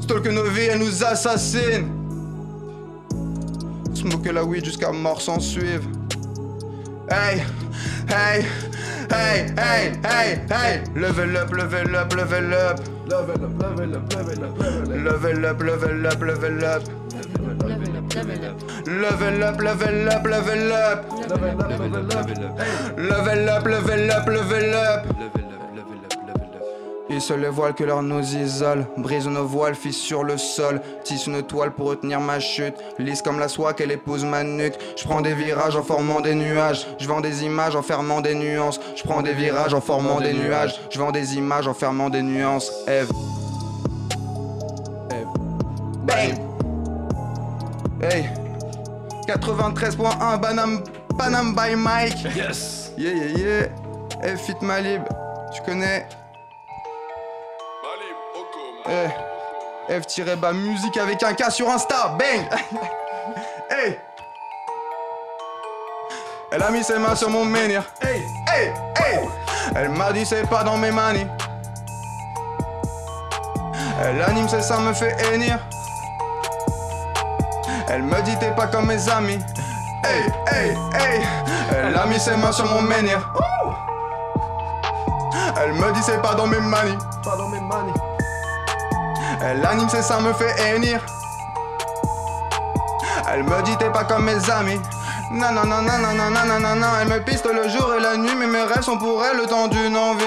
[0.00, 1.88] Stalk nos vies, elle nous assassine.
[3.94, 5.88] Smoke la weed jusqu'à mort s'en suivre.
[7.10, 7.42] Hey,
[8.08, 8.44] hey,
[9.10, 10.82] hey, hey, hey, hey.
[10.94, 12.80] Level up, level up, level up.
[13.06, 14.88] Level up, level up, level up, level up.
[14.88, 16.82] Level up, level up, level up.
[17.66, 18.62] Level up, level up.
[18.86, 21.04] Level up, level up, level up.
[21.28, 22.28] Level up, level up.
[22.96, 25.53] Level up, Level up,
[27.14, 27.20] up.
[27.20, 28.86] Hisse les voiles que l'air nous isole.
[28.96, 30.80] Brise nos voiles, sur le sol.
[31.04, 32.74] Tisse une toile pour retenir ma chute.
[32.98, 34.74] Lisse comme la soie qu'elle épouse ma nuque.
[34.96, 36.86] Je prends des virages en formant des nuages.
[36.98, 38.80] Je vends des images en fermant des nuances.
[38.96, 40.80] Je prends des virages en formant des nuages.
[40.90, 42.70] Je vends des images en fermant des nuances.
[42.86, 43.10] Eve.
[46.04, 46.38] Bang!
[48.02, 48.28] Hey!
[49.26, 50.84] 93.1 Banam,
[51.16, 52.24] Panam by Mike.
[52.36, 52.92] Yes.
[52.98, 54.36] Yeah, yeah, yeah.
[54.36, 55.02] F Fit Malib.
[55.54, 56.06] Tu connais?
[58.86, 59.08] Eh,
[59.88, 62.46] F-bas musique avec un K sur Insta, bang
[63.70, 63.98] Hey
[66.52, 67.82] Elle a mis ses mains sur mon menhir.
[68.02, 68.20] Hey,
[68.52, 69.20] hey, hey.
[69.74, 71.26] Elle m'a dit c'est pas dans mes manies.
[74.02, 75.58] Elle anime, c'est ça me fait hennir.
[77.88, 79.38] Elle me dit t'es pas comme mes amis.
[80.04, 81.20] Hey, hey, hey.
[81.72, 83.32] Elle a mis ses mains sur mon menhir.
[85.56, 86.98] Elle me dit c'est pas dans mes manies.
[87.24, 87.92] Pas dans mes manies.
[89.46, 91.04] Elle anime, c'est ça me fait hennir.
[93.30, 94.80] Elle me dit t'es pas comme mes amis.
[95.30, 96.86] Non, non, non, non, non, non, non, non.
[97.02, 99.46] Elle me piste le jour et la nuit, mais mes rêves sont pour elle le
[99.46, 100.24] temps d'une envie.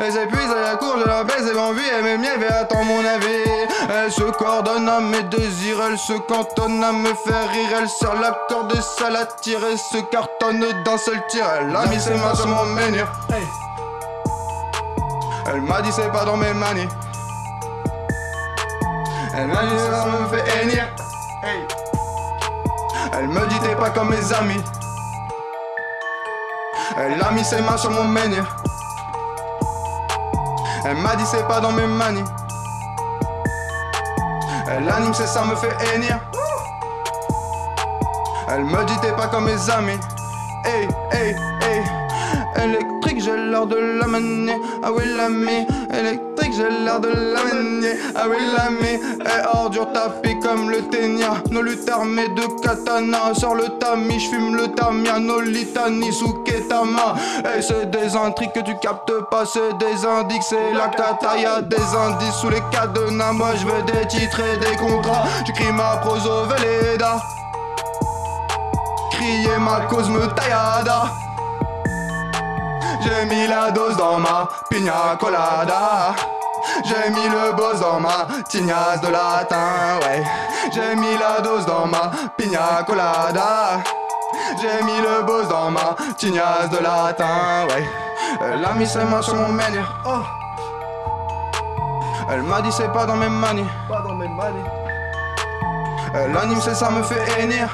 [0.00, 1.82] Elle s'épuise à la cour, je la baise et l'envie.
[1.92, 3.50] Elle bien, et attend mon avis.
[3.90, 7.78] Elle se coordonne à mes désirs, elle se cantonne à me faire rire.
[7.80, 11.44] Elle serre la corde et ça la tire et se cartonne d'un seul tir.
[11.58, 13.10] Elle a mis ses mains sur mon menhir.
[15.46, 16.88] Elle m'a dit c'est pas dans mes manies.
[19.34, 20.44] Elle m'a dit ça me fait.
[21.44, 21.66] Hey.
[23.14, 24.62] Elle me dit t'es pas comme mes amis.
[26.96, 28.56] Elle a mis ses mains sur mon menhir.
[30.84, 32.24] Elle m'a dit c'est pas dans mes manies.
[34.74, 36.18] Elle anime, c'est ça me fait hennir.
[38.48, 39.98] Elle me dit t'es pas comme mes amis.
[40.64, 42.64] Hey, hey, hey.
[42.64, 44.56] Électrique, j'ai l'air de la manier.
[44.82, 45.66] Ah oui, l'ami.
[45.92, 47.94] Électrique, j'ai l'air de la manier.
[48.14, 49.00] Ah oui, l'ami.
[49.20, 51.34] Et ordure tapis comme le ténia.
[51.50, 53.34] Nos luttes armées de katana.
[53.34, 55.18] Sors le tamis, j'fume le tamia.
[55.18, 57.14] No litani sous ketama.
[57.56, 59.44] Et c'est des intrigues que tu captes pas.
[59.46, 61.36] C'est des indices, c'est la cata.
[61.36, 63.32] Y'a des indices sous les cadenas.
[63.32, 65.24] Moi, je veux des titres et des contrats.
[65.46, 67.20] J'écris ma prose au Véleda.
[69.10, 71.21] Crier ma cause me taillada.
[73.02, 76.14] J'ai mis la dose dans ma pina colada.
[76.84, 80.24] J'ai mis le boss dans ma tignasse de latin, ouais.
[80.72, 83.80] J'ai mis la dose dans ma pina colada.
[84.60, 87.84] J'ai mis le boss dans ma tignasse de latin, ouais.
[88.40, 89.58] Elle a mis ses mains sur mon.
[90.06, 90.22] Oh.
[92.30, 93.68] Elle m'a dit c'est pas dans mes manies.
[93.88, 94.64] Pas dans mes manies.
[96.14, 97.68] Elle anime, c'est ça me fait hennir.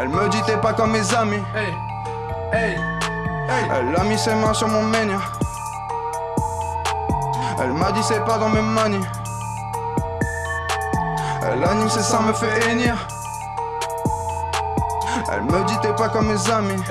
[0.00, 1.42] Elle me dit t'es pas comme mes amis.
[1.54, 1.74] Hey.
[2.52, 2.76] Hey.
[3.70, 5.32] Elle a mis ses mains sur mon menhir.
[7.60, 9.04] Elle m'a dit c'est pas dans mes manies.
[11.42, 13.08] Elle anime, c'est ça me fait hennir.
[15.32, 16.82] Elle me dit t'es pas comme mes amis.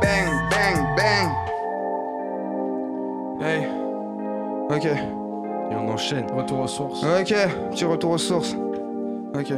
[0.00, 1.30] Bang, bang, bang.
[3.40, 3.68] Hey.
[4.70, 4.84] Ok.
[4.84, 6.26] Et on enchaîne.
[6.32, 7.02] Retour aux sources.
[7.02, 7.34] Ok,
[7.70, 8.54] petit retour aux sources.
[9.34, 9.52] Ok.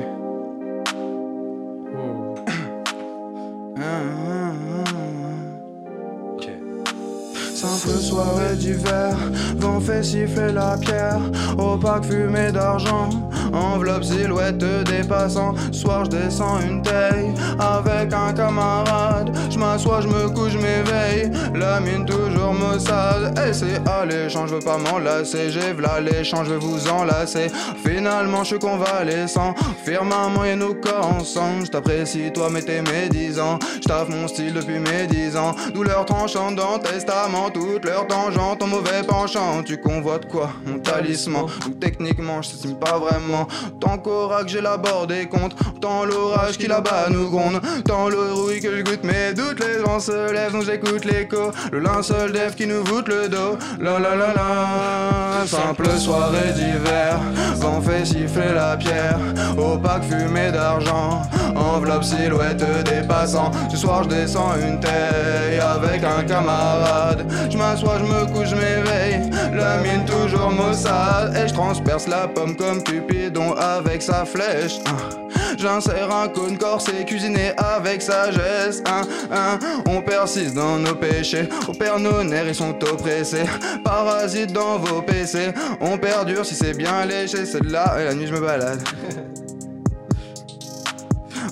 [8.14, 9.16] Soirée d'hiver,
[9.56, 11.20] vent fait siffler la pierre,
[11.58, 13.08] opaque fumée d'argent,
[13.54, 15.54] enveloppe silhouette dépassant.
[15.72, 21.30] Soir je descends une taille avec un camarade, je m'assois, je me couche, je m'éveille,
[21.54, 23.38] la mine toujours maussade.
[23.46, 27.46] Et c'est alléchant, je veux pas m'enlacer, j'ai v'là l'échange, je veux vous enlacer.
[27.84, 31.66] Finalement je suis convalescent, firmament et nos corps ensemble.
[31.66, 35.54] Je t'apprécie toi mais t'es médisant, je taffe mon style depuis mes dix ans.
[35.72, 39.62] Douleur tranchante dans testament, toute leur tangente, ton mauvais penchant.
[39.64, 40.50] Tu convoites quoi?
[40.66, 41.46] Mon talisman.
[41.64, 43.43] Donc techniquement, je t'estime pas vraiment.
[43.80, 45.56] Tant qu'oracle, j'élaborde comptes.
[45.80, 47.60] Tant l'orage qui là-bas nous gronde.
[47.84, 49.60] Tant le rouille que je goûte mes doutes.
[49.64, 51.50] Les vents se lèvent, donc j'écoute l'écho.
[51.72, 53.58] Le linceul d'Ève qui nous voûte le dos.
[53.80, 55.46] La la la la.
[55.46, 57.20] Simple soirée d'hiver.
[57.56, 59.18] Vent fait siffler la pierre.
[59.58, 61.22] Opaque fumée d'argent.
[61.54, 63.50] Enveloppe silhouette des passants.
[63.70, 67.26] Ce soir, je descends une taille avec un camarade.
[67.50, 69.30] Je m'assois, je me couche, je m'éveille.
[69.54, 71.36] La mine toujours maussade.
[71.36, 74.78] Et je transperce la pomme comme Cupidon avec sa flèche.
[74.86, 75.24] Hein.
[75.56, 78.82] J'insère un cône corsé cuisiné avec sagesse.
[78.86, 79.02] Hein,
[79.32, 79.58] hein.
[79.86, 81.48] On persiste dans nos péchés.
[81.68, 83.44] On perd nos nerfs, ils sont oppressés.
[83.84, 85.52] Parasites dans vos PC.
[85.80, 87.46] On perdure si c'est bien léché.
[87.46, 88.82] Celle-là, et la nuit, je me balade.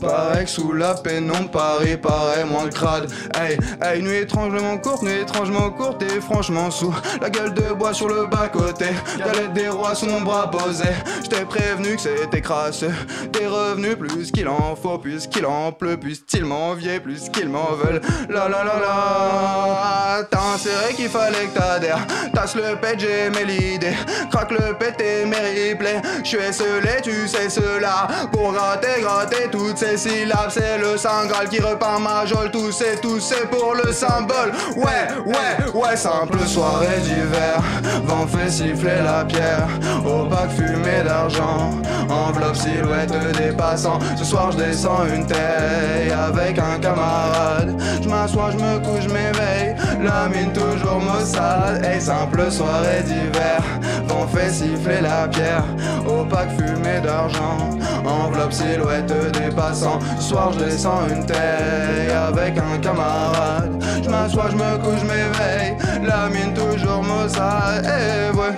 [0.03, 3.09] Paraît que sous la pénombre, Paris paraît moins crade.
[3.37, 8.09] Hey, nuit étrangement courte, nuit étrangement courte et franchement sous la gueule de bois sur
[8.09, 8.87] le bas-côté.
[9.17, 10.89] Galette des rois sous mon bras posé.
[11.25, 12.93] J't'ai prévenu que c'était crasseux.
[13.31, 17.49] T'es revenu plus qu'il en faut, plus qu'il en pleut, plus qu'ils m'enviaient, plus qu'ils
[17.49, 18.01] m'en veulent.
[18.29, 20.25] La la la la.
[20.29, 22.05] T'as inséré qu'il fallait que t'adhères.
[22.35, 23.95] Tasse le pet, j'ai mes l'idée.
[24.33, 26.03] Craque le pet et mes replays.
[26.25, 28.09] J'suis esselé, tu sais cela.
[28.33, 32.51] Pour gratter, gratter toutes ces syllabes, c'est le saint graal qui repart ma jolle.
[32.51, 34.53] Tout c'est, tout c'est pour le symbole.
[34.77, 37.61] Ouais, ouais, ouais, simple soirée d'hiver.
[38.05, 39.69] Vent fait siffler la pierre.
[40.05, 41.23] Opaque fumée d'argent.
[41.23, 41.83] d'argent.
[42.09, 43.99] Enveloppe silhouette des passants.
[44.17, 47.81] Ce soir je descends une taille avec un camarade.
[48.03, 49.77] Je m'assois, je me couche, je m'éveille.
[50.03, 51.85] La mine toujours maussade.
[51.85, 53.63] Et simple soirée d'hiver.
[54.09, 55.65] Vent fait siffler la pierre.
[56.07, 57.71] Opaque fumée d'argent.
[58.05, 60.01] Enveloppe silhouette des passants.
[60.19, 63.83] Soir je descends une taille avec un camarade.
[64.03, 65.77] Je m'assois, je me couche, je m'éveille.
[66.03, 67.87] La mine toujours maussade.
[67.87, 68.57] Eh ouais.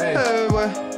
[0.00, 0.97] Eh ouais.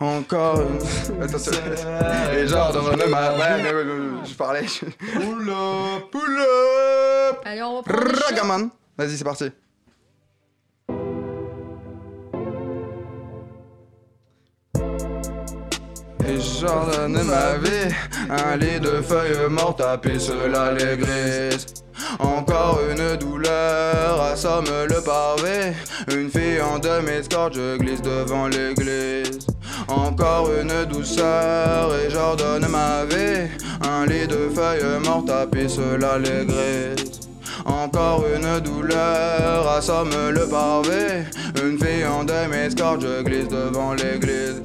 [0.00, 1.22] Encore une.
[1.22, 1.52] Attention.
[2.36, 3.32] Et genre dans le ma.
[3.32, 4.66] Ouais, mais, ouais, ouais, je parlais.
[5.14, 6.10] Pull up.
[6.10, 7.38] Pull up.
[7.44, 7.96] Allez, on reprend.
[8.26, 8.70] Ragaman.
[8.96, 9.50] Vas-y, c'est parti.
[16.24, 17.92] Et j'ordonne ma vie,
[18.30, 21.66] un lit de feuilles mortes tapé cela les grises.
[22.20, 25.74] Encore une douleur assomme le pavé.
[26.16, 29.46] Une fille en deuil m'escorte, je glisse devant l'église.
[29.88, 33.48] Encore une douceur et j'ordonne ma vie.
[33.82, 35.30] Un lit de feuilles mortes
[36.18, 37.20] les grises.
[37.64, 41.24] Encore une douleur assomme le pavé.
[41.62, 44.62] Une fille en deuil m'escorte, je glisse devant l'église.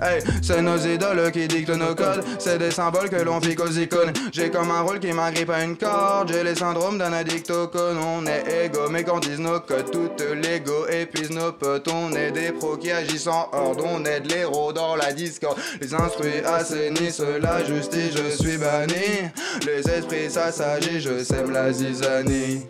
[0.00, 2.24] Hey, c'est nos idoles qui dictent nos codes.
[2.38, 4.12] C'est des symboles que l'on pique aux icônes.
[4.32, 6.32] J'ai comme un rôle qui m'agrippe à une corde.
[6.32, 7.96] J'ai les syndromes d'un addict au con.
[8.02, 11.88] On est égaux, mais quand disent nos codes, toute l'ego épuise nos potes.
[11.88, 13.80] On est des pros qui agissent en horde.
[13.84, 15.58] On est de l'héros dans la discorde.
[15.80, 19.30] Les instruits assainissent la justice, je suis banni.
[19.66, 22.66] Les esprits s'assagissent, je sème la zizanie.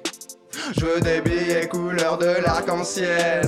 [0.76, 3.42] Je veux des billets couleur de l'arc-en-ciel.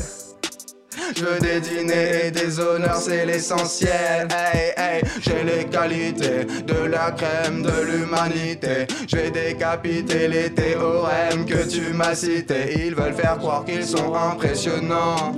[1.17, 4.29] Je veux des dîners et des honneurs, c'est l'essentiel.
[4.31, 8.87] Hey, hey, j'ai les qualités de la crème de l'humanité.
[9.09, 12.87] Je vais décapiter les théorèmes que tu m'as cités.
[12.87, 15.35] Ils veulent faire croire qu'ils sont impressionnants.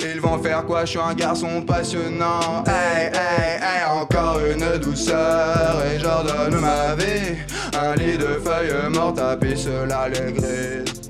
[0.00, 0.84] Ils vont faire quoi?
[0.84, 2.64] Je suis un garçon passionnant.
[2.66, 7.36] Hey, hey, hey, encore une douceur et j'ordonne ma vie.
[7.78, 11.07] Un lit de feuilles mortes tapis cela grises.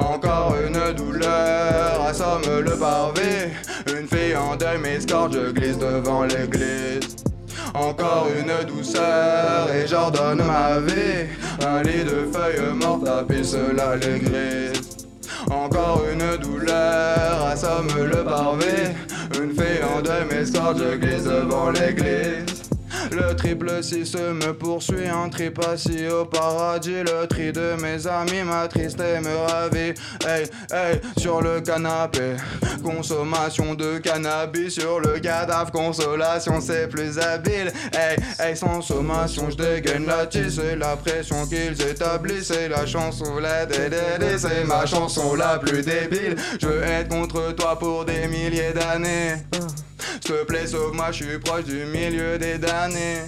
[0.00, 3.52] Encore une douleur assomme le pavé.
[3.86, 7.16] Une fille en deuil m'escorte, je glisse devant l'église.
[7.74, 11.28] Encore une douceur et j'ordonne ma vie.
[11.64, 15.06] Un lit de feuilles mortes tapis cela les grises.
[15.50, 18.94] Encore une douleur assomme le pavé.
[19.40, 22.69] Une fille en deuil m'escorte, je glisse devant l'église.
[23.10, 27.02] Le triple 6 me poursuit, un trip assis au paradis.
[27.02, 29.94] Le tri de mes amis m'attriste et me ravit.
[30.24, 32.36] Hey, hey, sur le canapé.
[32.84, 35.72] Consommation de cannabis sur le cadavre.
[35.72, 37.72] Consolation, c'est plus habile.
[37.92, 40.56] Hey, hey, sans sommation, je dégaine la tisse.
[40.56, 42.48] C'est la pression qu'ils établissent.
[42.48, 44.38] C'est la chanson, la dédédé.
[44.38, 46.36] C'est ma chanson la plus débile.
[46.60, 49.34] Je veux être contre toi pour des milliers d'années.
[50.20, 53.22] S'il te plaît, sauve-moi, je suis proche du milieu des damnés.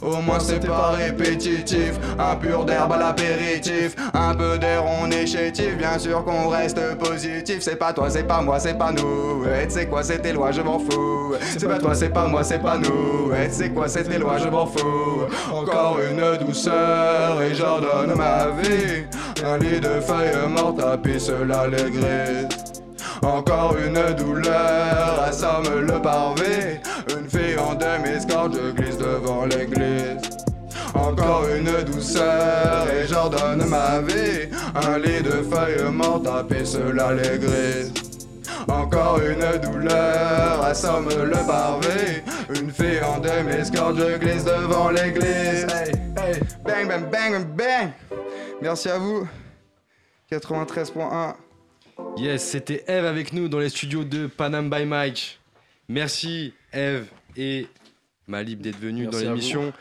[0.00, 5.26] Au moins c'est pas répétitif, un pur d'herbe à l'apéritif, un peu d'air on est
[5.26, 9.44] chétif, bien sûr qu'on reste positif, c'est pas toi, c'est pas moi, c'est pas nous,
[9.44, 12.44] et sais quoi c'est tes lois, je m'en fous, c'est pas toi, c'est pas moi,
[12.44, 17.42] c'est pas nous, et sais quoi c'est tes lois, je m'en fous, encore une douceur
[17.42, 19.04] et j'ordonne ma vie,
[19.44, 22.48] un lit de feuilles mortes tapis cela les grises.
[23.22, 26.80] Encore une douleur assomme le pavé.
[27.16, 30.20] Une fille en deuil m'escorte, je glisse devant l'église.
[30.94, 34.48] Encore une douceur et j'ordonne ma vie.
[34.74, 37.92] Un lit de feuilles mortes tapis cela les grises.
[38.68, 42.22] Encore une douleur assomme le pavé.
[42.60, 45.66] Une fille en deuil m'escorte, je glisse devant l'église.
[45.72, 47.90] Hey, hey, bang, bang, bang, bang.
[48.60, 49.26] Merci à vous.
[50.30, 51.34] 93.1.
[52.16, 55.40] Yes, c'était Eve avec nous dans les studios de Panam by Mike.
[55.88, 57.66] Merci Eve et
[58.26, 59.72] Malib d'être venus Merci dans l'émission.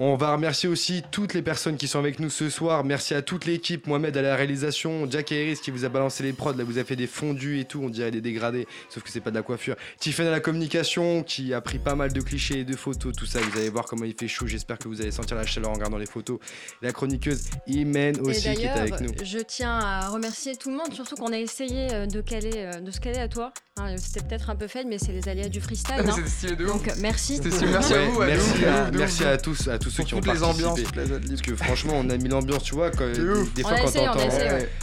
[0.00, 2.84] On va remercier aussi toutes les personnes qui sont avec nous ce soir.
[2.84, 6.22] Merci à toute l'équipe, Mohamed à la réalisation, Jack et Iris qui vous a balancé
[6.22, 9.02] les prods, là vous a fait des fondus et tout, on dirait des dégradés, sauf
[9.02, 9.74] que c'est pas de la coiffure.
[9.98, 13.26] Tiffany à la communication qui a pris pas mal de clichés et de photos, tout
[13.26, 15.70] ça, vous allez voir comment il fait chaud, j'espère que vous allez sentir la chaleur
[15.70, 16.38] en regardant les photos.
[16.80, 19.10] La chroniqueuse Imen Et aussi qui est avec nous.
[19.20, 22.80] je tiens à remercier tout le monde, surtout qu'on a essayé euh, de, caler, euh,
[22.80, 23.52] de se caler à toi.
[23.76, 25.94] Hein, C'était peut-être un peu faible, mais c'est les aléas du freestyle.
[26.08, 26.64] hein.
[26.64, 27.36] Donc merci.
[27.36, 28.20] C'était stylé, merci à vous.
[28.20, 29.28] merci, ouf, de à, ouf, de merci ouf.
[29.28, 30.68] à tous, à tous ceux Pour qui ont toutes les participé.
[30.68, 30.92] ambiances.
[31.28, 32.90] Parce que franchement, on a mis l'ambiance, tu vois.
[32.90, 33.54] Quand, De des, ouf.
[33.54, 34.28] des On fois, quand t'entends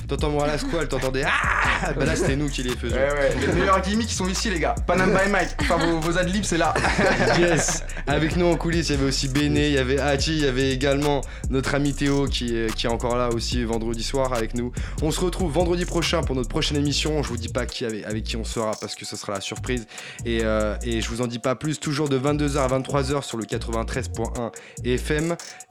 [0.08, 2.97] t'entends moi à la squale, t'entendais Ah Bah là, c'était nous qui les faisions.
[2.97, 3.36] ouais.
[3.47, 4.76] Les meilleurs gimmicks qui sont ici, les gars.
[4.88, 5.49] Panam by Mike.
[5.62, 6.74] Enfin, vos, vos adlibs, c'est là.
[7.39, 10.43] Yes Avec nous en coulisses, il y avait aussi Béné, il y avait Hachi, il
[10.43, 14.34] y avait également notre ami Théo qui est, qui est encore là aussi vendredi soir
[14.34, 14.72] avec nous.
[15.01, 17.22] On se retrouve vendredi prochain pour notre prochaine émission.
[17.24, 19.41] Je vous dis pas qui avec, avec qui on sera parce que ce sera la
[19.41, 19.86] surprise.
[20.26, 23.38] Et, euh, et je vous en dis pas plus, toujours de 22h à 23h sur
[23.38, 24.51] le 93.1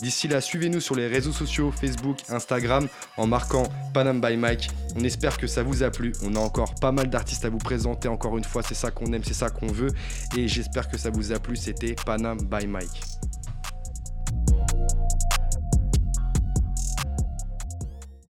[0.01, 4.70] D'ici là, suivez-nous sur les réseaux sociaux, Facebook, Instagram, en marquant Panam by Mike.
[4.97, 6.12] On espère que ça vous a plu.
[6.22, 8.09] On a encore pas mal d'artistes à vous présenter.
[8.09, 9.91] Encore une fois, c'est ça qu'on aime, c'est ça qu'on veut.
[10.37, 11.57] Et j'espère que ça vous a plu.
[11.57, 13.01] C'était Panam by Mike.